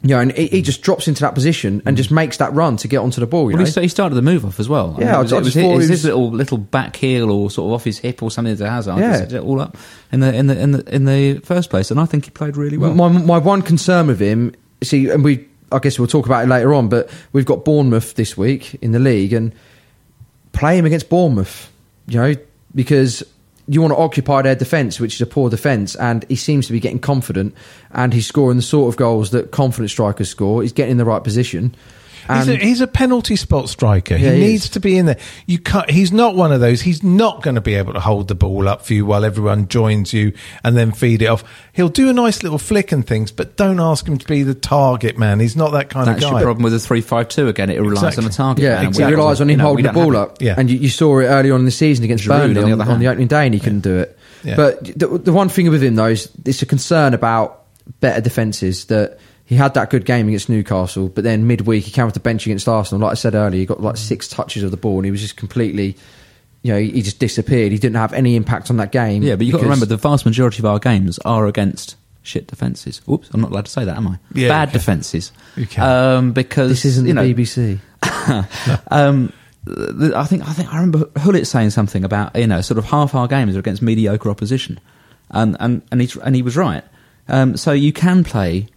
[0.03, 2.77] you know, and he, he just drops into that position and just makes that run
[2.77, 3.51] to get onto the ball.
[3.51, 3.81] You Well, know?
[3.81, 4.95] he, started the move off as well.
[4.99, 7.51] Yeah, it was, I it was, his, it was his little little back heel or
[7.51, 8.99] sort of off his hip or something to Hazard.
[8.99, 9.23] Yeah.
[9.23, 9.79] It all up
[10.13, 12.59] in the in the in the in the first place, and I think he played
[12.59, 12.93] really well.
[12.93, 16.49] My my one concern with him, see, and we, I guess we'll talk about it
[16.49, 19.55] later on, but we've got Bournemouth this week in the league, and
[20.55, 21.71] play him against Bournemouth,
[22.07, 22.35] you know,
[22.75, 23.23] because
[23.67, 26.73] you want to occupy their defence, which is a poor defence, and he seems to
[26.73, 27.55] be getting confident,
[27.93, 30.63] and he's scoring the sort of goals that confident strikers score.
[30.63, 31.75] He's getting in the right position.
[32.33, 34.17] He's a, he's a penalty spot striker.
[34.17, 35.19] Yeah, he he needs to be in there.
[35.47, 35.91] You can't.
[35.91, 36.81] He's not one of those.
[36.81, 39.69] He's not going to be able to hold the ball up for you while everyone
[39.69, 40.33] joins you
[40.63, 41.45] and then feed it off.
[41.73, 44.55] He'll do a nice little flick and things, but don't ask him to be the
[44.55, 45.41] target man.
[45.41, 46.43] He's not that kind That's of your guy.
[46.43, 47.71] problem with the three five two again.
[47.71, 48.25] It relies Exactly.
[48.25, 48.65] on the target.
[48.65, 49.15] Yeah, man, exactly.
[49.15, 50.41] we- relies on him you know, holding the ball up.
[50.41, 50.55] Yeah.
[50.57, 52.79] And you, you saw it early on in the season against Giroud, Burnley on on,
[52.79, 54.19] the on the opening day, and he couldn't do it.
[54.43, 54.57] Yeah.
[54.57, 57.63] But the, the one thing with him, though, is it's a concern about
[58.01, 62.07] better defences that he had that good game against Newcastle, but then midweek he came
[62.07, 63.03] off the bench against Arsenal.
[63.03, 65.21] Like I said earlier, he got like six touches of the ball, and he was
[65.21, 65.97] just completely,
[66.63, 67.71] you know, he, he just disappeared.
[67.71, 69.23] He didn't have any impact on that game.
[69.23, 72.47] Yeah, but you've got to remember the vast majority of our games are against shit
[72.47, 73.03] defences.
[73.09, 74.19] Oops, I'm not allowed to say that, am I?
[74.33, 75.31] Yeah, Bad you defences.
[75.57, 75.67] You.
[75.83, 77.81] Um, because this isn't you the BBC.
[78.91, 79.33] um,
[79.67, 83.15] I think I think I remember Hullet saying something about you know sort of half
[83.15, 84.81] our games are against mediocre opposition,
[85.31, 86.83] and and and he and he was right.
[87.29, 88.69] Um, so you can play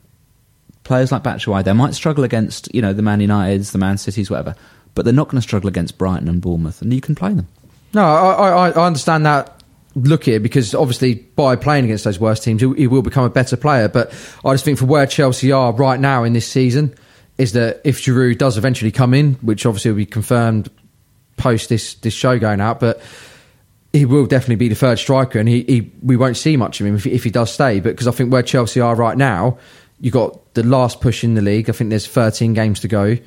[0.87, 1.63] players like Batshuayi.
[1.63, 4.55] They might struggle against you know the Man Uniteds, the Man Cities, whatever.
[4.95, 7.47] but they're not going to struggle against Brighton and Bournemouth, and you can play them.
[7.93, 9.53] No, I, I, I understand that
[9.95, 13.57] look it because obviously by playing against those worst teams, he, will become a better
[13.57, 13.87] player.
[13.87, 14.11] But
[14.45, 16.93] I just think for where Chelsea are right now in this season,
[17.37, 20.69] is that if Giroud does eventually come in, which obviously will be confirmed
[21.35, 23.01] post this this show going out, but
[23.93, 26.87] he will definitely be the third striker, and he, he we won't see much of
[26.87, 27.79] him if, if he does stay.
[27.79, 29.57] But because I think where Chelsea are right now,
[29.99, 31.69] you got the last push in the league.
[31.69, 33.17] I think there's 13 games to go.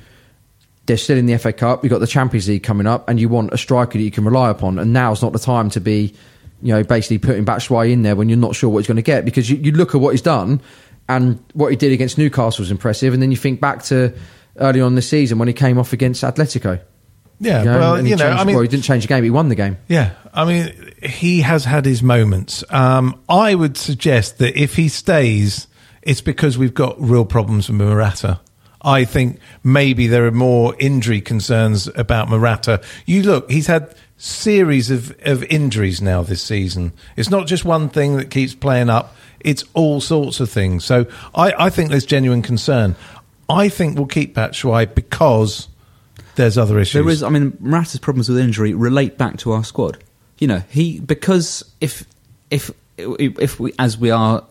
[0.85, 1.83] They're still in the FA Cup.
[1.83, 4.25] You've got the Champions League coming up, and you want a striker that you can
[4.25, 4.79] rely upon.
[4.79, 6.13] And now's not the time to be,
[6.61, 9.01] you know, basically putting Batshuayi in there when you're not sure what he's going to
[9.03, 9.23] get.
[9.25, 10.59] Because you, you look at what he's done,
[11.07, 13.13] and what he did against Newcastle was impressive.
[13.13, 14.13] And then you think back to
[14.57, 16.79] early on the season when he came off against Atletico.
[17.39, 19.19] Yeah, You know, well, you know, changed- I mean, well, he didn't change the game;
[19.19, 19.77] but he won the game.
[19.87, 22.63] Yeah, I mean, he has had his moments.
[22.69, 25.65] Um, I would suggest that if he stays,
[26.01, 28.39] it's because we've got real problems with Morata.
[28.83, 32.81] I think maybe there are more injury concerns about Morata.
[33.05, 36.93] You look, he's had series of, of injuries now this season.
[37.15, 39.15] It's not just one thing that keeps playing up.
[39.39, 40.83] It's all sorts of things.
[40.85, 42.95] So I, I think there's genuine concern.
[43.49, 45.67] I think we'll keep Batshuayi because
[46.35, 47.03] there's other issues.
[47.03, 50.03] There is, I mean, Morata's problems with injury relate back to our squad.
[50.39, 52.05] You know, he because if
[52.49, 54.43] if if we as we are,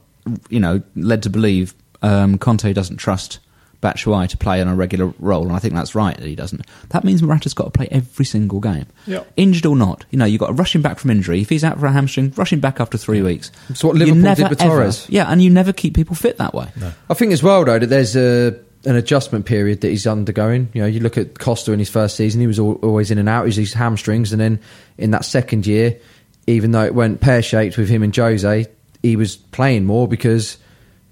[0.48, 3.38] you know, led to believe, um, Conte doesn't trust
[3.82, 6.66] Batshuayi to play on a regular role, and I think that's right that he doesn't.
[6.90, 9.32] That means Morata's got to play every single game, Yep.
[9.38, 10.04] injured or not.
[10.10, 11.40] You know, you've got to rush him back from injury.
[11.40, 13.50] If he's out for a hamstring, rush him back after three weeks.
[13.70, 15.06] It's what Liverpool never, did with ever- Torres.
[15.08, 16.68] Yeah, and you never keep people fit that way.
[17.08, 18.54] I think as well though that there's a
[18.86, 20.68] an adjustment period that he's undergoing.
[20.72, 23.16] You know, you look at Costa in his first season; he was al- always in
[23.18, 23.44] and out.
[23.44, 24.58] He was his hamstrings, and then
[24.98, 25.98] in that second year,
[26.46, 28.66] even though it went pear shaped with him and Jose,
[29.02, 30.58] he was playing more because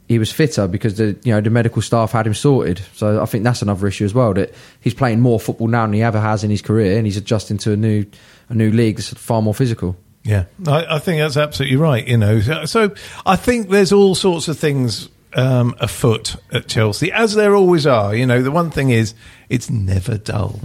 [0.09, 2.81] he was fitter because the you know the medical staff had him sorted.
[2.94, 5.92] So I think that's another issue as well that he's playing more football now than
[5.92, 8.07] he ever has in his career, and he's adjusting to a new
[8.48, 9.96] a new league that's far more physical.
[10.24, 12.07] Yeah, I, I think that's absolutely right.
[12.07, 17.12] You know, so, so I think there's all sorts of things um, afoot at Chelsea,
[17.12, 18.14] as there always are.
[18.14, 19.14] You know, the one thing is
[19.48, 20.61] it's never dull.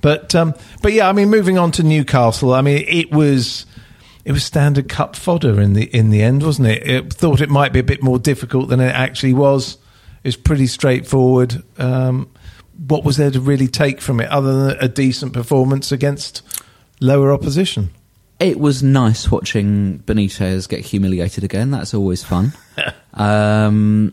[0.00, 2.52] But um, but yeah, I mean, moving on to Newcastle.
[2.52, 3.66] I mean, it was
[4.28, 6.86] it was standard cup fodder in the in the end, wasn't it?
[6.86, 9.78] It thought it might be a bit more difficult than it actually was.
[10.22, 11.62] It was pretty straightforward.
[11.78, 12.30] Um,
[12.86, 16.42] what was there to really take from it, other than a decent performance against
[17.00, 17.88] lower opposition?
[18.38, 21.70] It was nice watching Benitez get humiliated again.
[21.70, 22.52] That's always fun.
[23.14, 24.12] um,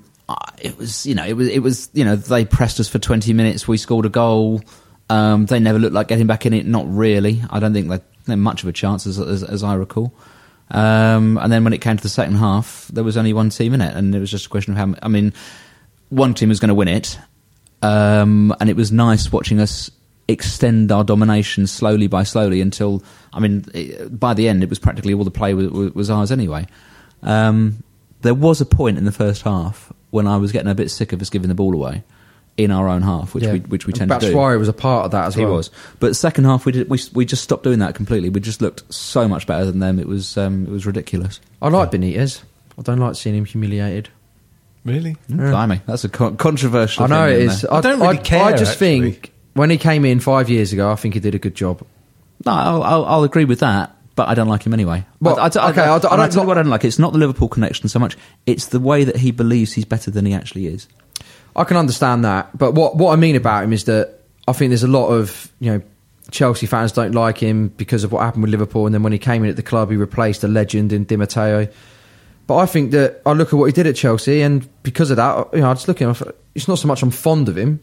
[0.62, 3.34] it was, you know, it was, it was, you know, they pressed us for twenty
[3.34, 3.68] minutes.
[3.68, 4.62] We scored a goal.
[5.10, 6.66] Um, they never looked like getting back in it.
[6.66, 7.44] Not really.
[7.50, 10.14] I don't think they much of a chance, as, as, as I recall.
[10.72, 13.74] Um, and then when it came to the second half, there was only one team
[13.74, 14.96] in it, and it was just a question of how.
[15.02, 15.34] I mean,
[16.10, 17.20] one team was going to win it,
[17.82, 19.92] um, and it was nice watching us
[20.28, 24.80] extend our domination slowly by slowly until I mean it, by the end it was
[24.80, 26.66] practically all the play was, was ours anyway.
[27.22, 27.84] Um,
[28.22, 31.14] there was a point in the first half when I was getting a bit sick
[31.14, 32.04] of us giving the ball away
[32.58, 34.34] in our own half, which we which we And tend to do.
[34.34, 35.56] Batshuayi was a part of that as He well.
[35.56, 38.30] was, but second half we did we we just stopped doing that completely.
[38.30, 40.00] We just looked so much better than them.
[40.00, 41.40] It was um, it was ridiculous.
[41.62, 42.42] I like Benitez.
[42.78, 44.10] I don't like seeing him humiliated.
[44.84, 45.18] Really?
[45.30, 47.06] Blimey, that's a con- controversial.
[47.06, 47.74] I know it opinion there.
[47.74, 49.12] I don't really care, I just actually.
[49.12, 51.82] think when he came in five years ago, I think he did a good job.
[52.46, 55.04] No, I'll, I'll, I'll agree with that, but I don't like him anyway.
[55.20, 56.86] Well, I, I, okay, I, I don't- I don't tell you like- I don't like.
[56.86, 58.16] It's not the Liverpool connection so much.
[58.46, 60.88] It's the way that he believes he's better than he actually is.
[61.56, 64.70] I can understand that, but what what I mean about him is that I think
[64.70, 65.82] there's a lot of you know
[66.32, 69.20] Chelsea fans don't like him because of what happened with Liverpool, and then when he
[69.20, 71.68] came in at the club, he replaced a legend in Di Matteo.
[72.48, 75.18] But I think that I look at what he did at Chelsea, and because of
[75.18, 76.34] that, you know, I just look at him.
[76.54, 77.82] It's not so much I'm fond of him,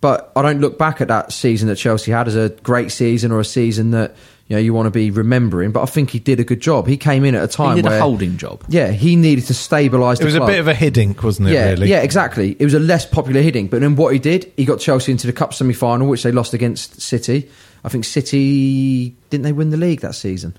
[0.00, 3.32] but I don't look back at that season that Chelsea had as a great season
[3.32, 4.14] or a season that
[4.48, 5.70] you know you want to be remembering.
[5.72, 6.86] But I think he did a good job.
[6.86, 8.64] He came in at a time he did where a holding job.
[8.68, 10.20] yeah, he needed to stabilise.
[10.20, 11.52] It was a bit of a Hiddink, wasn't it?
[11.52, 11.88] yeah, really?
[11.88, 12.56] yeah, exactly.
[12.58, 15.26] It was a less popular Hiddink, but then what he did, he got Chelsea into
[15.26, 17.48] the cup semi-final, which they lost against City.
[17.84, 20.56] I think City didn't they win the league that season?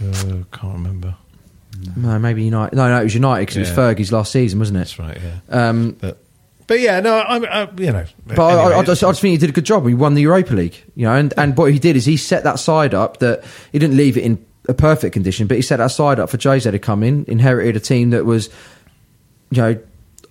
[0.00, 1.16] Uh, can't remember.
[1.96, 2.76] No, maybe United.
[2.76, 4.80] No, no, it was United because it was Fergie's last season, wasn't it?
[4.80, 5.18] That's right.
[5.20, 5.68] Yeah.
[5.68, 6.21] Um, But
[6.72, 8.06] but yeah, no, I'm I, you know.
[8.24, 9.86] but I, I, I, just, I just think he did a good job.
[9.86, 12.44] He won the Europa League, you know, and, and what he did is he set
[12.44, 15.76] that side up that he didn't leave it in a perfect condition, but he set
[15.76, 18.48] that side up for Jose to come in, inherited a team that was,
[19.50, 19.78] you know,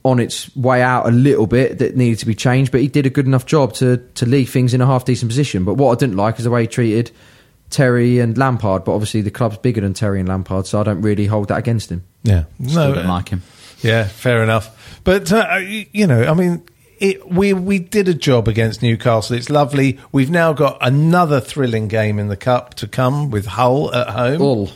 [0.04, 3.06] on its way out a little bit that needed to be changed, but he did
[3.06, 5.64] a good enough job to to leave things in a half decent position.
[5.64, 7.12] But what I didn't like is the way he treated
[7.70, 8.84] Terry and Lampard.
[8.84, 11.60] But obviously the club's bigger than Terry and Lampard, so I don't really hold that
[11.60, 12.04] against him.
[12.24, 13.44] yeah, Still no, don't like him.
[13.84, 14.76] Yeah, fair enough.
[15.04, 16.64] But uh, you know, I mean,
[17.00, 19.36] it, we we did a job against Newcastle.
[19.36, 20.00] It's lovely.
[20.12, 24.40] We've now got another thrilling game in the cup to come with Hull at home.
[24.40, 24.70] Hull.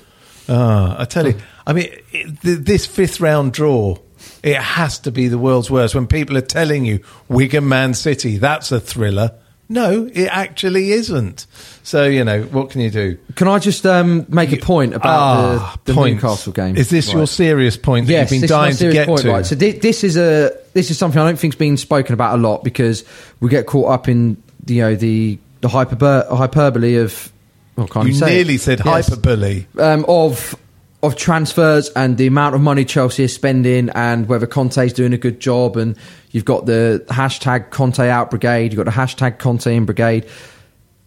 [0.48, 3.98] Ah, I tell you, I mean, it, th- this fifth round draw,
[4.44, 5.96] it has to be the world's worst.
[5.96, 9.32] When people are telling you Wigan Man City, that's a thriller.
[9.68, 11.48] No, it actually isn't.
[11.86, 13.18] So you know, what can you do?
[13.36, 16.06] Can I just um, make a point about Ah, the, the.
[16.06, 16.76] Newcastle game?
[16.78, 19.30] Is this your serious point that yes, you've been this dying to get point, to?
[19.32, 19.46] Right.
[19.46, 22.42] So thi- this is a this is something I don't think's been spoken about a
[22.42, 23.04] lot because
[23.40, 27.32] we get caught up in you know the the hyperber- hyperbole of.
[27.76, 28.36] Well, can't you say it?
[28.36, 29.08] nearly said Yes.
[29.10, 29.66] hyperbole.
[29.78, 30.56] um, of
[31.04, 35.20] of transfers and the amount of money Chelsea is spending and whether Conte's doing a
[35.20, 35.96] good job and
[36.32, 40.26] you've got the hashtag Conte out brigade, you've got the hashtag Conte in brigade.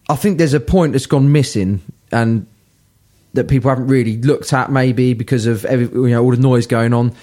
[0.09, 1.81] I think there's a point that's gone missing
[2.11, 2.47] and
[3.33, 6.65] that people haven't really looked at maybe because of every, you know all the noise
[6.65, 7.13] going on.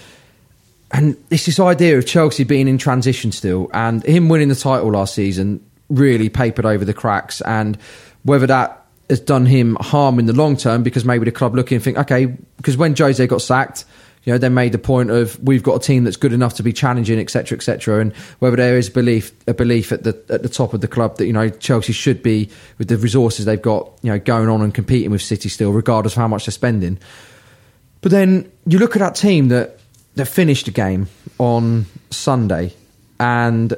[0.93, 4.93] And it's this idea of Chelsea being in transition still and him winning the title
[4.93, 7.77] last season really papered over the cracks and
[8.23, 11.77] whether that has done him harm in the long term because maybe the club looking
[11.77, 12.27] and think, okay,
[12.57, 13.85] because when Jose got sacked,
[14.27, 16.65] you know, they made the point of we've got a team that's good enough to
[16.65, 18.01] be challenging, etc., etc.
[18.01, 21.19] And whether there is belief, a belief at the at the top of the club
[21.19, 24.63] that you know Chelsea should be with the resources they've got, you know, going on
[24.63, 26.99] and competing with City still, regardless of how much they're spending.
[28.01, 29.79] But then you look at that team that
[30.17, 31.07] that finished the game
[31.39, 32.75] on Sunday,
[33.21, 33.75] and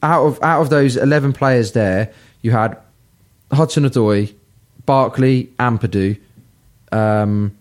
[0.00, 2.12] out of out of those eleven players there,
[2.42, 2.78] you had
[3.50, 4.32] Hudson Odoi,
[4.86, 6.20] Barkley, Ampadu,
[6.92, 7.56] um,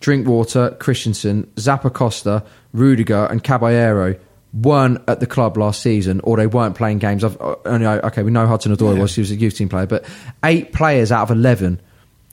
[0.00, 4.16] Drinkwater, Christensen, Zappacosta, Rudiger, and Caballero
[4.52, 7.24] weren't at the club last season, or they weren't playing games.
[7.24, 9.86] I've, uh, know, okay, we know Hudson Odoi was; he was a youth team player,
[9.86, 10.04] but
[10.44, 11.80] eight players out of eleven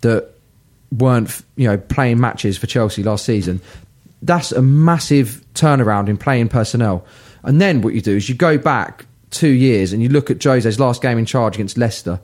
[0.01, 0.31] that
[0.91, 3.61] weren't you know playing matches for Chelsea last season.
[4.21, 7.05] That's a massive turnaround in playing personnel.
[7.43, 10.39] And then what you do is you go back two years and you look at
[10.39, 12.19] Jose's last game in charge against Leicester.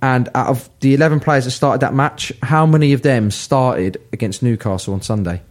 [0.00, 4.00] And out of the 11 players that started that match, how many of them started
[4.12, 5.42] against Newcastle on Sunday?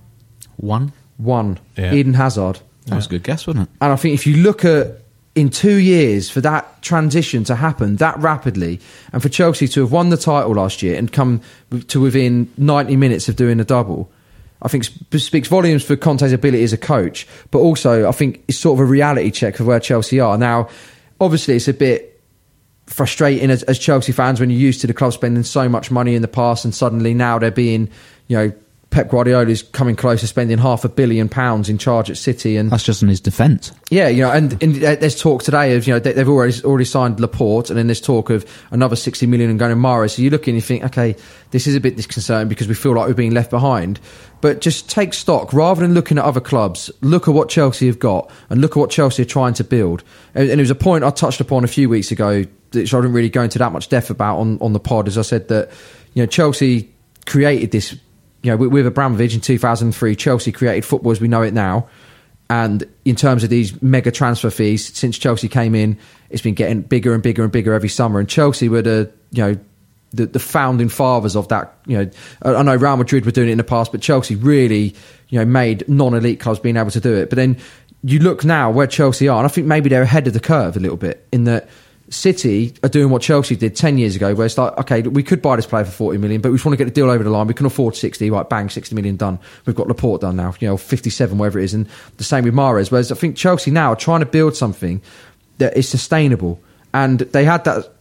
[0.56, 0.94] One.
[1.18, 1.60] One.
[1.76, 1.94] Yeah.
[1.94, 2.60] Eden Hazard.
[2.86, 3.76] That was a good guess, wasn't it?
[3.82, 5.02] And I think if you look at
[5.36, 8.80] in two years for that transition to happen that rapidly,
[9.14, 11.42] and for Chelsea to have won the title last year and come
[11.90, 14.10] to within 90 minutes of doing a double,
[14.64, 18.58] I think speaks volumes for Conte's ability as a coach, but also I think it's
[18.58, 20.38] sort of a reality check of where Chelsea are.
[20.38, 20.70] Now,
[21.20, 22.17] obviously, it's a bit
[22.88, 26.16] frustrating as, as Chelsea fans when you're used to the club spending so much money
[26.16, 27.90] in the past and suddenly now they're being,
[28.28, 28.52] you know,
[28.90, 32.72] Pep Guardiola's coming close to spending half a billion pounds in charge at City and
[32.72, 33.72] That's just on his defence.
[33.92, 36.64] yeah, you know, and, and uh, there's talk today of you know they- they've already
[36.64, 40.16] already signed Laporte, and then there's talk of another 60 million and going to Mahrez.
[40.16, 41.16] So you look and you think, okay,
[41.52, 44.00] this is a bit disconcerting because we feel like we're being left behind.
[44.40, 46.90] But just take stock rather than looking at other clubs.
[47.02, 50.04] Look at what Chelsea have got, and look at what Chelsea are trying to build.
[50.34, 52.98] And, and it was a point I touched upon a few weeks ago, which I
[52.98, 55.08] didn't really go into that much depth about on on the pod.
[55.08, 55.72] As I said that
[56.14, 56.94] you know Chelsea
[57.26, 57.96] created this.
[58.48, 61.90] You know, with, Abramovich in 2003, Chelsea created football as we know it now.
[62.50, 65.98] And in terms of these mega transfer fees, since Chelsea came in,
[66.30, 68.22] it's been getting bigger and bigger and bigger every summer.
[68.22, 69.60] And Chelsea were the you know
[70.12, 71.78] the, the founding fathers of that.
[71.88, 74.36] You know, I I know Real Madrid were doing it in the past, but Chelsea
[74.36, 74.96] really
[75.28, 77.30] you know made non-elite clubs being able to do it.
[77.30, 77.58] But then
[78.02, 80.78] you look now where Chelsea are, and I think maybe they're ahead of the curve
[80.78, 81.68] a little bit in that.
[82.10, 85.42] City are doing what Chelsea did 10 years ago, where it's like, okay, we could
[85.42, 87.24] buy this player for 40 million, but we just want to get the deal over
[87.24, 87.48] the line.
[87.48, 88.48] We can afford 60, right?
[88.48, 89.40] Bang, 60 million done.
[89.66, 91.74] We've got Laporte done now, you know, 57, whatever it is.
[91.74, 92.92] And the same with Mahrez.
[92.92, 95.02] Whereas I think Chelsea now are trying to build something
[95.58, 96.62] that is sustainable.
[96.94, 97.94] And they had that.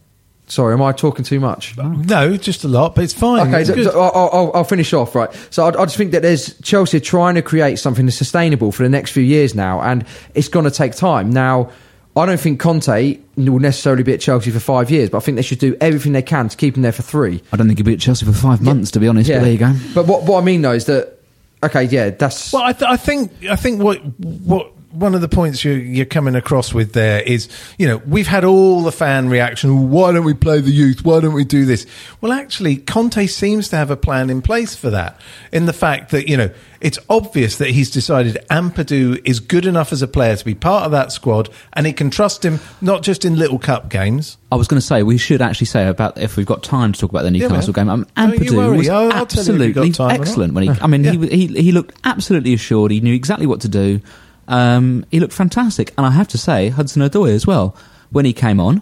[0.49, 1.75] Sorry, am I talking too much?
[1.77, 3.49] No, just a lot, but it's fine.
[3.49, 5.29] Okay, It's so, so I'll, I'll, I'll finish off right.
[5.49, 8.83] So I, I just think that there's Chelsea trying to create something that's sustainable for
[8.83, 10.05] the next few years now, and
[10.35, 11.31] it's going to take time.
[11.31, 11.71] Now,
[12.17, 15.35] I don't think Conte will necessarily be at Chelsea for five years, but I think
[15.35, 17.41] they should do everything they can to keep him there for three.
[17.51, 19.29] I don't think he'll be at Chelsea for five months, to be honest.
[19.29, 19.73] But there you go.
[19.93, 21.17] But what what I mean though is that
[21.63, 25.29] okay, yeah, that's Well, I, th- I think I think what what one of the
[25.29, 29.29] points you, you're coming across with there is, you know, we've had all the fan
[29.29, 29.89] reaction.
[29.91, 31.03] Why don't we play the youth?
[31.05, 31.85] Why don't we do this?
[32.21, 35.19] Well, actually, Conte seems to have a plan in place for that.
[35.51, 36.49] In the fact that you know,
[36.81, 40.83] it's obvious that he's decided Ampadu is good enough as a player to be part
[40.85, 44.37] of that squad, and he can trust him not just in little cup games.
[44.51, 46.99] I was going to say we should actually say about if we've got time to
[46.99, 47.87] talk about the Newcastle man.
[47.87, 47.89] game.
[47.89, 48.77] Um, Ampadu worry.
[48.77, 50.21] was I'll- I'll tell you if you've got absolutely time or not.
[50.21, 50.69] excellent when he.
[50.81, 52.91] I mean, he, he he looked absolutely assured.
[52.91, 54.01] He knew exactly what to do.
[54.47, 57.75] Um, he looked fantastic, and I have to say Hudson Odoi as well.
[58.09, 58.81] When he came on,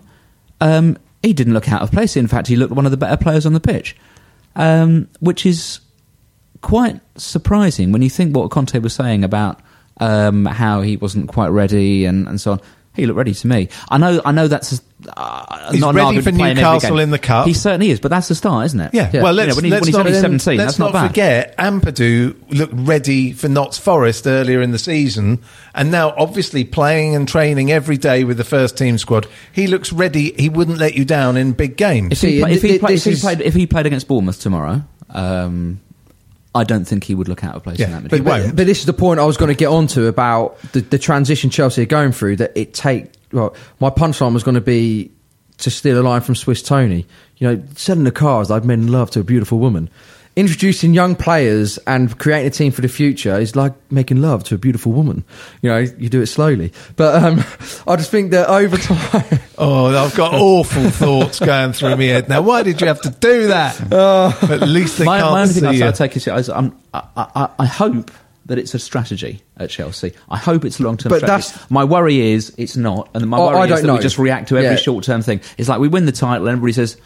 [0.61, 2.15] um, he didn't look out of place.
[2.15, 3.95] In fact, he looked one of the better players on the pitch,
[4.55, 5.79] um, which is
[6.61, 9.59] quite surprising when you think what Conte was saying about
[9.99, 12.61] um, how he wasn't quite ready and, and so on.
[12.95, 13.69] He looked ready to me.
[13.89, 14.21] I know.
[14.23, 14.81] I know that's
[15.15, 17.47] uh, He's not ready for to play in every Newcastle in the cup.
[17.47, 18.93] He certainly is, but that's the start, isn't it?
[18.93, 19.09] Yeah.
[19.13, 19.23] Yeah.
[19.23, 20.93] Well, You know, let's, when he- let's when he's not, only 17, let's that's not
[20.93, 21.07] bad.
[21.07, 25.41] forget Ampadu looked ready for Notts Forest earlier in the season,
[25.73, 29.27] and now obviously playing and training every day with the first team squad.
[29.51, 30.33] He looks ready.
[30.37, 32.11] He wouldn't let you down in big games.
[32.13, 34.07] If he, See, play, if, he play, if, this he played, if he played against
[34.07, 35.79] Bournemouth tomorrow, um,
[36.53, 38.23] I don't think he would look out of place Yeah, in that but midfield.
[38.37, 38.55] he won't.
[38.55, 41.49] But this is the point I was going to get onto about the, the transition
[41.49, 42.37] Chelsea are going through.
[42.37, 45.11] That it take well, my punchline was going to be
[45.57, 47.05] to steal a line from Swiss Tony.
[47.37, 49.89] You know, selling the cars like men love to a beautiful woman.
[50.37, 54.55] Introducing young players and creating a team for the future is like making love to
[54.55, 55.23] a beautiful woman.
[55.61, 56.73] You know, you do it slowly.
[56.97, 57.39] But um,
[57.87, 62.27] I just think that over time, Oh, I've got awful thoughts going through my head
[62.27, 62.41] now.
[62.41, 63.79] Why did you have to do that?
[63.91, 65.87] At least they my, can't my only thing see I, you.
[65.87, 68.11] I take it is I'm, I, I, I hope
[68.45, 70.13] that it's a strategy at Chelsea.
[70.29, 71.47] I hope it's a long term But strategy.
[71.49, 73.93] that's- My worry is it's not, and my Oh, worry I is that know.
[73.95, 74.75] we just react to every Yeah.
[74.75, 75.41] short term thing.
[75.57, 76.97] It's like we win the title, and everybody says.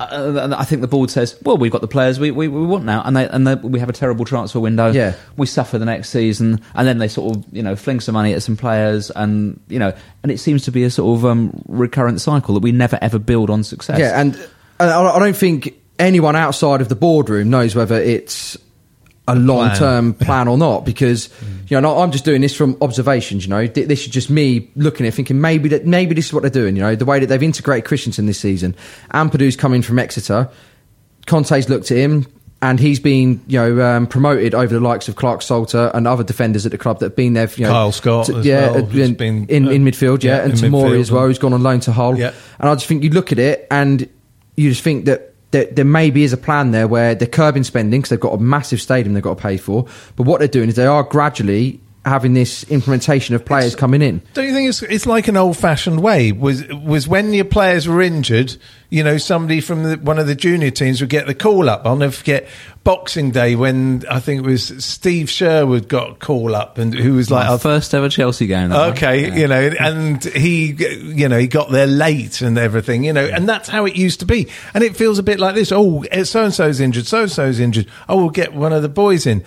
[0.00, 2.84] Uh, I think the board says, "Well, we've got the players we, we, we want
[2.84, 4.90] now," and they, and they, we have a terrible transfer window.
[4.90, 5.12] Yeah.
[5.36, 8.32] we suffer the next season, and then they sort of you know fling some money
[8.32, 9.92] at some players, and you know,
[10.24, 13.20] and it seems to be a sort of um, recurrent cycle that we never ever
[13.20, 13.98] build on success.
[14.00, 14.34] Yeah, and,
[14.80, 18.56] and I don't think anyone outside of the boardroom knows whether it's
[19.28, 20.48] a long term plan.
[20.48, 21.28] or not because
[21.68, 23.44] you know I'm just doing this from observations.
[23.44, 26.32] You know, this is just me looking at it, thinking maybe that maybe this is
[26.32, 26.74] what they're doing.
[26.76, 28.74] You know, the way that they've integrated Christensen this season.
[29.14, 30.48] Ampadu's coming from Exeter.
[31.26, 32.26] Conte's looked at him.
[32.64, 36.22] And he's been, you know, um, promoted over the likes of Clarke Salter and other
[36.22, 37.50] defenders at the club that have been there.
[37.56, 40.36] You know, Kyle Scott to- as yeah, well, uh, in, been- in, in midfield, yeah,
[40.36, 42.16] yeah, and Tomori as well, who's gone on loan to Hull.
[42.16, 42.32] Yeah.
[42.60, 44.08] And I just think you look at it and
[44.54, 48.00] you just think that there, there maybe is a plan there where they're curbing spending
[48.00, 49.86] because they've got a massive stadium they've got to pay for.
[50.16, 54.20] But what they're doing is they are gradually having this implementation of players coming in.
[54.34, 56.32] Don't you think it's it's like an old fashioned way?
[56.32, 58.56] Was was when your players were injured,
[58.90, 61.86] you know, somebody from the, one of the junior teams would get the call up.
[61.86, 62.48] I'll never forget
[62.82, 67.14] Boxing Day when I think it was Steve Sherwood got a call up and who
[67.14, 68.70] was like, Our "Oh, first ever Chelsea game.
[68.70, 68.90] that one.
[68.90, 69.36] Okay, Yeah.
[69.36, 73.48] you know, and he, you know, he got there late and everything, you know, and
[73.48, 74.48] that's how it used to be.
[74.74, 75.70] And it feels a bit like this.
[75.70, 77.86] Oh, eh, so and so's injured, so and so's injured.
[78.08, 79.44] Oh, we'll get one of the boys in.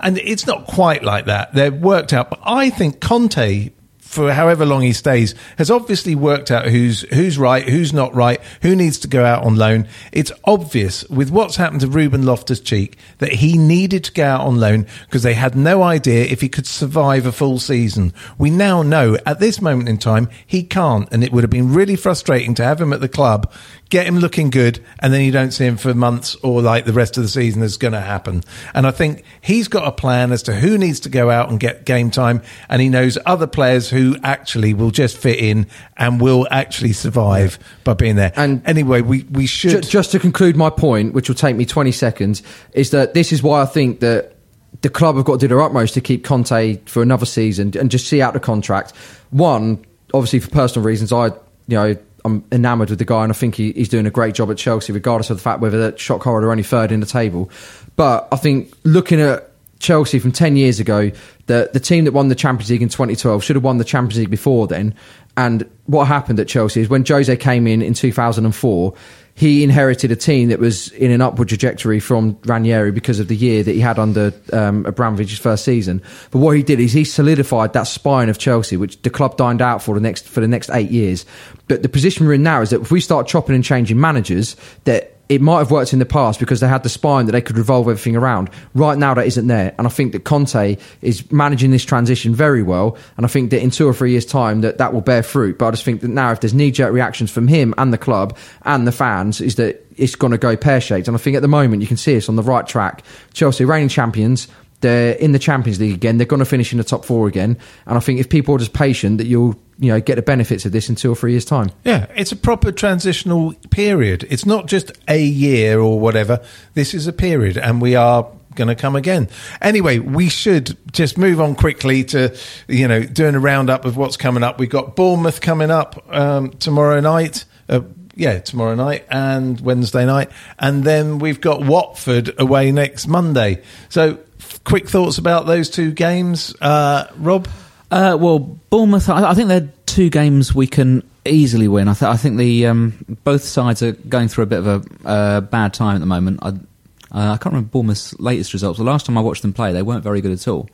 [0.00, 1.54] And it's not quite like that.
[1.54, 2.30] They're worked out.
[2.30, 7.36] But I think Conte, for however long he stays, has obviously worked out who's who's
[7.36, 9.86] right, who's not right, who needs to go out on loan.
[10.12, 14.42] It's obvious with what's happened to Ruben Loftus Cheek that he needed to go out
[14.42, 18.14] on loan because they had no idea if he could survive a full season.
[18.38, 21.74] We now know at this moment in time he can't, and it would have been
[21.74, 23.52] really frustrating to have him at the club,
[23.90, 26.92] get him looking good, and then you don't see him for months or like the
[26.92, 28.42] rest of the season is going to happen.
[28.74, 31.58] And I think he's got a plan as to who needs to go out and
[31.58, 35.66] get game time, and he knows other players who actually will just fit in
[35.96, 38.32] and will actually survive by being there.
[38.36, 39.88] And- anyway, we we Ju- should.
[39.88, 43.42] just to conclude my point, which will take me 20 seconds, is that this is
[43.42, 44.34] why I think that
[44.82, 47.90] the club have got to do their utmost to keep Conte for another season and
[47.90, 48.92] just see out the contract.
[49.30, 51.34] One, obviously for personal reasons, I, you
[51.68, 54.50] know, I'm enamoured with the guy and I think he, he's doing a great job
[54.50, 57.06] at Chelsea, regardless of the fact whether that shock horror are only third in the
[57.06, 57.50] table.
[57.96, 61.10] But I think looking at Chelsea from 10 years ago,
[61.46, 64.18] the, the team that won the Champions League in 2012 should have won the Champions
[64.18, 64.94] League before then.
[65.36, 68.94] And what happened at Chelsea is when Jose came in in 2004,
[69.38, 73.36] he inherited a team that was in an upward trajectory from Ranieri because of the
[73.36, 76.02] year that he had under um, Abramovich's first season.
[76.32, 79.62] But what he did is he solidified that spine of Chelsea, which the club dined
[79.62, 81.24] out for the next for the next eight years.
[81.68, 84.56] But the position we're in now is that if we start chopping and changing managers,
[84.86, 87.42] that it might have worked in the past because they had the spine that they
[87.42, 88.50] could revolve everything around.
[88.74, 92.62] Right now, that isn't there, and I think that Conte is managing this transition very
[92.62, 92.96] well.
[93.16, 95.58] And I think that in two or three years' time, that that will bear fruit.
[95.58, 98.36] But I just think that now, if there's knee-jerk reactions from him and the club
[98.62, 101.08] and the fans, is that it's going to go pear shaped.
[101.08, 103.02] And I think at the moment, you can see us on the right track.
[103.34, 104.48] Chelsea, reigning champions.
[104.80, 106.18] They're in the Champions League again.
[106.18, 107.58] They're going to finish in the top four again.
[107.86, 110.64] And I think if people are just patient, that you'll you know get the benefits
[110.66, 111.70] of this in two or three years' time.
[111.84, 114.26] Yeah, it's a proper transitional period.
[114.30, 116.44] It's not just a year or whatever.
[116.74, 119.28] This is a period, and we are going to come again.
[119.62, 124.16] Anyway, we should just move on quickly to, you know, doing a roundup of what's
[124.16, 124.58] coming up.
[124.58, 127.44] We've got Bournemouth coming up um, tomorrow night.
[127.68, 127.82] Uh,
[128.14, 130.30] yeah, tomorrow night and Wednesday night.
[130.58, 133.62] And then we've got Watford away next Monday.
[133.88, 134.18] So,
[134.64, 137.48] quick thoughts about those two games, uh, Rob?
[137.90, 139.08] Uh, well, Bournemouth.
[139.08, 141.88] I, I think they're two games we can easily win.
[141.88, 145.08] I, th- I think the um, both sides are going through a bit of a
[145.08, 146.40] uh, bad time at the moment.
[146.42, 148.78] I, uh, I can't remember Bournemouth's latest results.
[148.78, 150.68] The last time I watched them play, they weren't very good at all.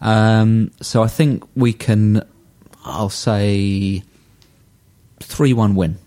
[0.00, 2.22] Um, so I think we can.
[2.84, 4.02] I'll say
[5.20, 5.98] three-one win.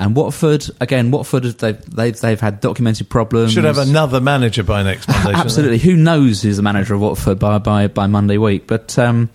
[0.00, 3.52] And Watford, again, Watford they've they've, they've had documented problems.
[3.52, 5.20] Should have another manager by next Monday.
[5.22, 5.40] shouldn't they?
[5.42, 5.78] Absolutely.
[5.78, 8.66] Who knows who's the manager of Watford by by, by Monday week?
[8.66, 9.28] But um,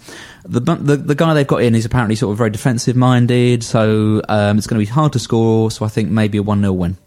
[0.44, 4.24] the, the the guy they've got in is apparently sort of very defensive minded, so
[4.28, 5.70] um, it's going to be hard to score.
[5.70, 6.98] So I think maybe a one 0 win.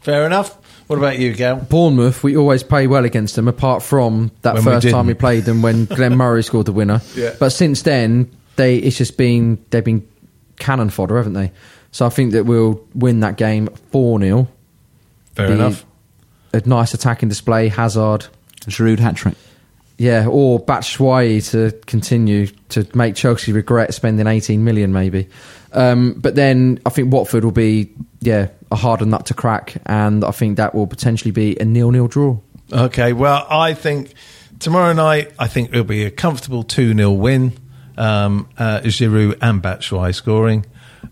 [0.00, 0.58] Fair enough.
[0.88, 1.56] What about you, Gail?
[1.56, 5.14] Bournemouth, we always play well against them, apart from that When we first time we
[5.14, 7.02] played them when Glenn Murray scored the winner.
[7.14, 7.34] Yeah.
[7.38, 10.08] But since then, they it's just been they've been
[10.58, 11.52] cannon fodder, haven't they?
[11.96, 14.48] So I think that we'll win that game four 0
[15.34, 15.86] Fair The- enough.
[16.52, 18.26] A nice attacking display, Hazard,
[18.66, 19.34] Giroud hat trick.
[19.96, 25.28] yeah, or Batshuayi to continue to make Chelsea regret spending eighteen million, maybe.
[25.72, 27.88] Um, but then I think Watford will be
[28.20, 32.08] yeah a harder nut to crack, and I think that will potentially be a nil-nil
[32.08, 32.36] draw.
[32.72, 34.12] Okay, well, I think
[34.58, 37.54] tomorrow night, I think it'll be a comfortable 2 0 win.
[37.96, 40.66] Um, uh, Giroud and Batshuayi scoring.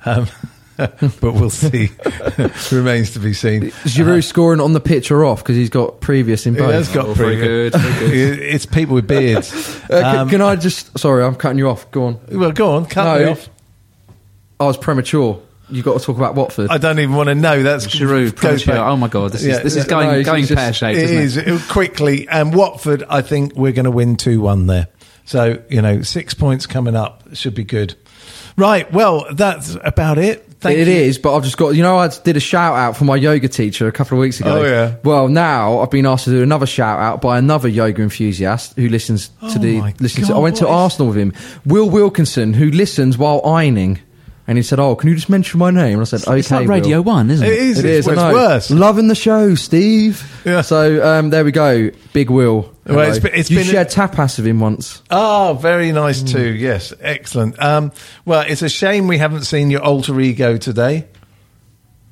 [0.05, 0.27] Um,
[0.77, 1.91] but we'll see.
[2.75, 3.63] Remains to be seen.
[3.85, 6.73] Giroud scoring on the pitch or off because he's got previous in He both.
[6.73, 7.73] has got Oh, pretty very good.
[7.73, 8.39] good, very good.
[8.55, 9.53] It's people with beards.
[9.85, 10.99] Uh, can, Um, can I just?
[10.99, 11.91] Sorry, I'm cutting you off.
[11.91, 12.21] Go on.
[12.31, 13.49] well, go on, cut me off.
[14.61, 15.41] I was premature.
[15.71, 16.71] You've got to talk about Watford.
[16.71, 17.63] I don't even want to know.
[17.63, 18.77] That's Giroud, premature.
[18.77, 20.99] Oh my god, this Yeah, is this is going No, going pear shaped.
[20.99, 21.49] It isn't is it?
[21.49, 22.29] It- quickly.
[22.29, 24.89] And Watford, I think we're going to win 2 1 there.
[25.25, 27.95] So, you know, six points coming up should be good.
[28.59, 28.93] Right.
[28.93, 30.54] Well, that's about it.
[30.65, 30.95] Thank It you.
[30.95, 31.71] is, but I've just got.
[31.77, 34.41] You know, I did a shout out for my yoga teacher a couple of weeks
[34.41, 34.59] ago.
[34.61, 34.97] Oh, yeah.
[35.05, 38.89] Well, now I've been asked to do another shout out by another yoga enthusiast who
[38.89, 40.29] listens Oh to the my listens.
[40.29, 41.33] To, I went to what is- Arsenal with him.
[41.67, 44.01] Will Wilkinson, who listens while ironing,
[44.47, 46.51] and he said, "Oh, can you just mention my name?" And I said, "Okay." It's
[46.51, 47.59] like Will." Radio One, isn't It it?
[47.59, 47.79] is.
[47.79, 48.13] It it's, is.
[48.13, 48.71] It's worse.
[48.71, 50.43] Loving the show, Steve.
[50.45, 50.61] Yeah.
[50.61, 51.91] So um, there we go.
[52.13, 52.71] Big Will.
[52.87, 53.21] Well, it's Hello.
[53.31, 55.03] been- it's you been- shared tapas with him once.
[55.11, 56.53] Oh, very nice too.
[56.53, 57.61] Yes, excellent.
[57.63, 57.93] Um,
[58.27, 61.07] well, it's a shame we haven't seen your alter ego today,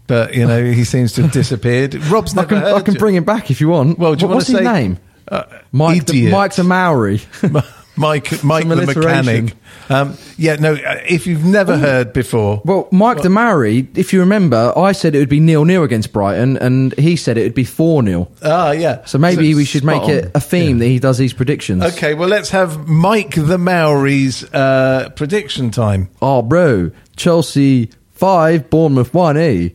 [0.06, 1.94] but you know he seems to have disappeared.
[2.06, 2.98] Rob's I can, heard I can you.
[3.00, 3.98] bring him back if you want.
[3.98, 4.98] Well, do you What- want what's to his say- name?
[5.28, 6.32] Uh, Mike the, idiot.
[6.32, 7.20] Mike the Maori.
[7.96, 9.54] Mike, Mike the mechanic.
[9.88, 10.74] Um, yeah, no.
[10.74, 15.14] uh, If you've never heard before, Well, Mike the Maori, if you remember, I said
[15.14, 18.28] it would be nil nil against Brighton, and he said it would be four 0
[18.42, 19.04] ah, yeah.
[19.04, 21.82] So maybe we should make spot it a theme that he does these predictions.
[21.82, 26.08] Okay, well, let's have Mike the Maori's uh, prediction time.
[26.22, 29.70] Oh, bro, Chelsea five, Bournemouth one, eh?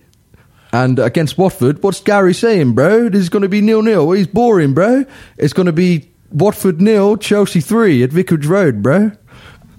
[0.74, 3.09] And against Watford, what's Garry saying, bro?
[3.09, 4.11] This is going to be nil nil.
[4.11, 5.05] He's boring, bro.
[5.38, 9.11] It's going to be Watford nil, Chelsea three at Vicarage Road, bro.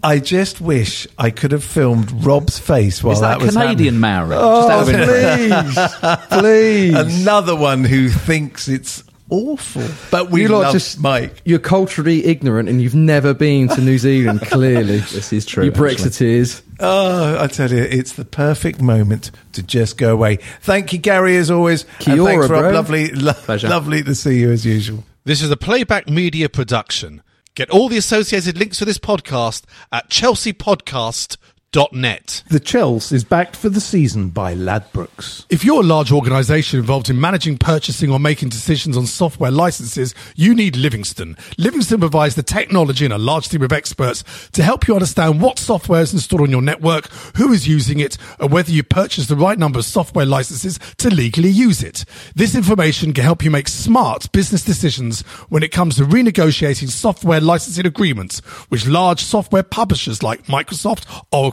[0.03, 3.99] I just wish I could have filmed Rob's face while Is that, that, was Canadian
[3.99, 4.37] Maori?
[4.39, 7.21] Oh, out please, please.
[7.23, 9.83] Another one who thinks it's awful,
[10.13, 11.43] but we you lot love just Mike.
[11.45, 14.41] You're culturally ignorant, and you've never been to New Zealand.
[14.43, 15.95] Clearly, This is true, You actually.
[15.97, 16.63] Brexiteers.
[16.79, 20.37] Oh, I tell you, it's the perfect moment to just go away.
[20.61, 21.85] Thank you, Garry, as always.
[21.99, 22.63] Kia and thanks, ora, Rob.
[22.63, 22.71] bro.
[22.71, 23.33] Lovely, lo-
[23.69, 25.03] lovely to see you as usual.
[25.29, 27.23] This is a playback media production.
[27.55, 30.09] Get all the associated links for this podcast at
[31.73, 32.43] chelseapodcast.net.
[32.49, 35.45] The Chels is backed for the season by Ladbrokes.
[35.51, 40.15] If you're a large organization involved in managing, purchasing, or making decisions on software licenses,
[40.35, 41.37] you need Livingston.
[41.59, 45.59] Livingston provides the technology and a large team of experts to help you understand what
[45.59, 49.37] software is installed on your network, who is using it, and whether you purchase the
[49.37, 52.05] right number of software licenses to legally use it.
[52.35, 57.41] This information can help you make smart business decisions when it comes to renegotiating software
[57.41, 58.41] licensing agreements
[58.71, 61.05] with large software publishers like Microsoft,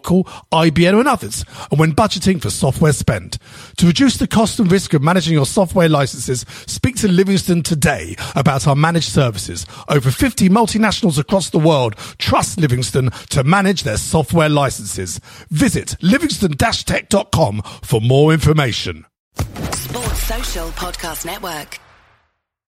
[0.06, 3.38] Oracle, IBM, and others, and when budgeting for software spend.
[3.78, 8.16] To reduce the cost and risk of managing your software licenses, speak to Livingston today
[8.36, 9.66] about our managed services.
[9.89, 15.20] Over 50 multinationals across the world trust Livingston to manage their software licenses.
[15.49, 19.06] Visit livingston-tech.com for more information.
[19.72, 21.80] Sports Social Podcast Network.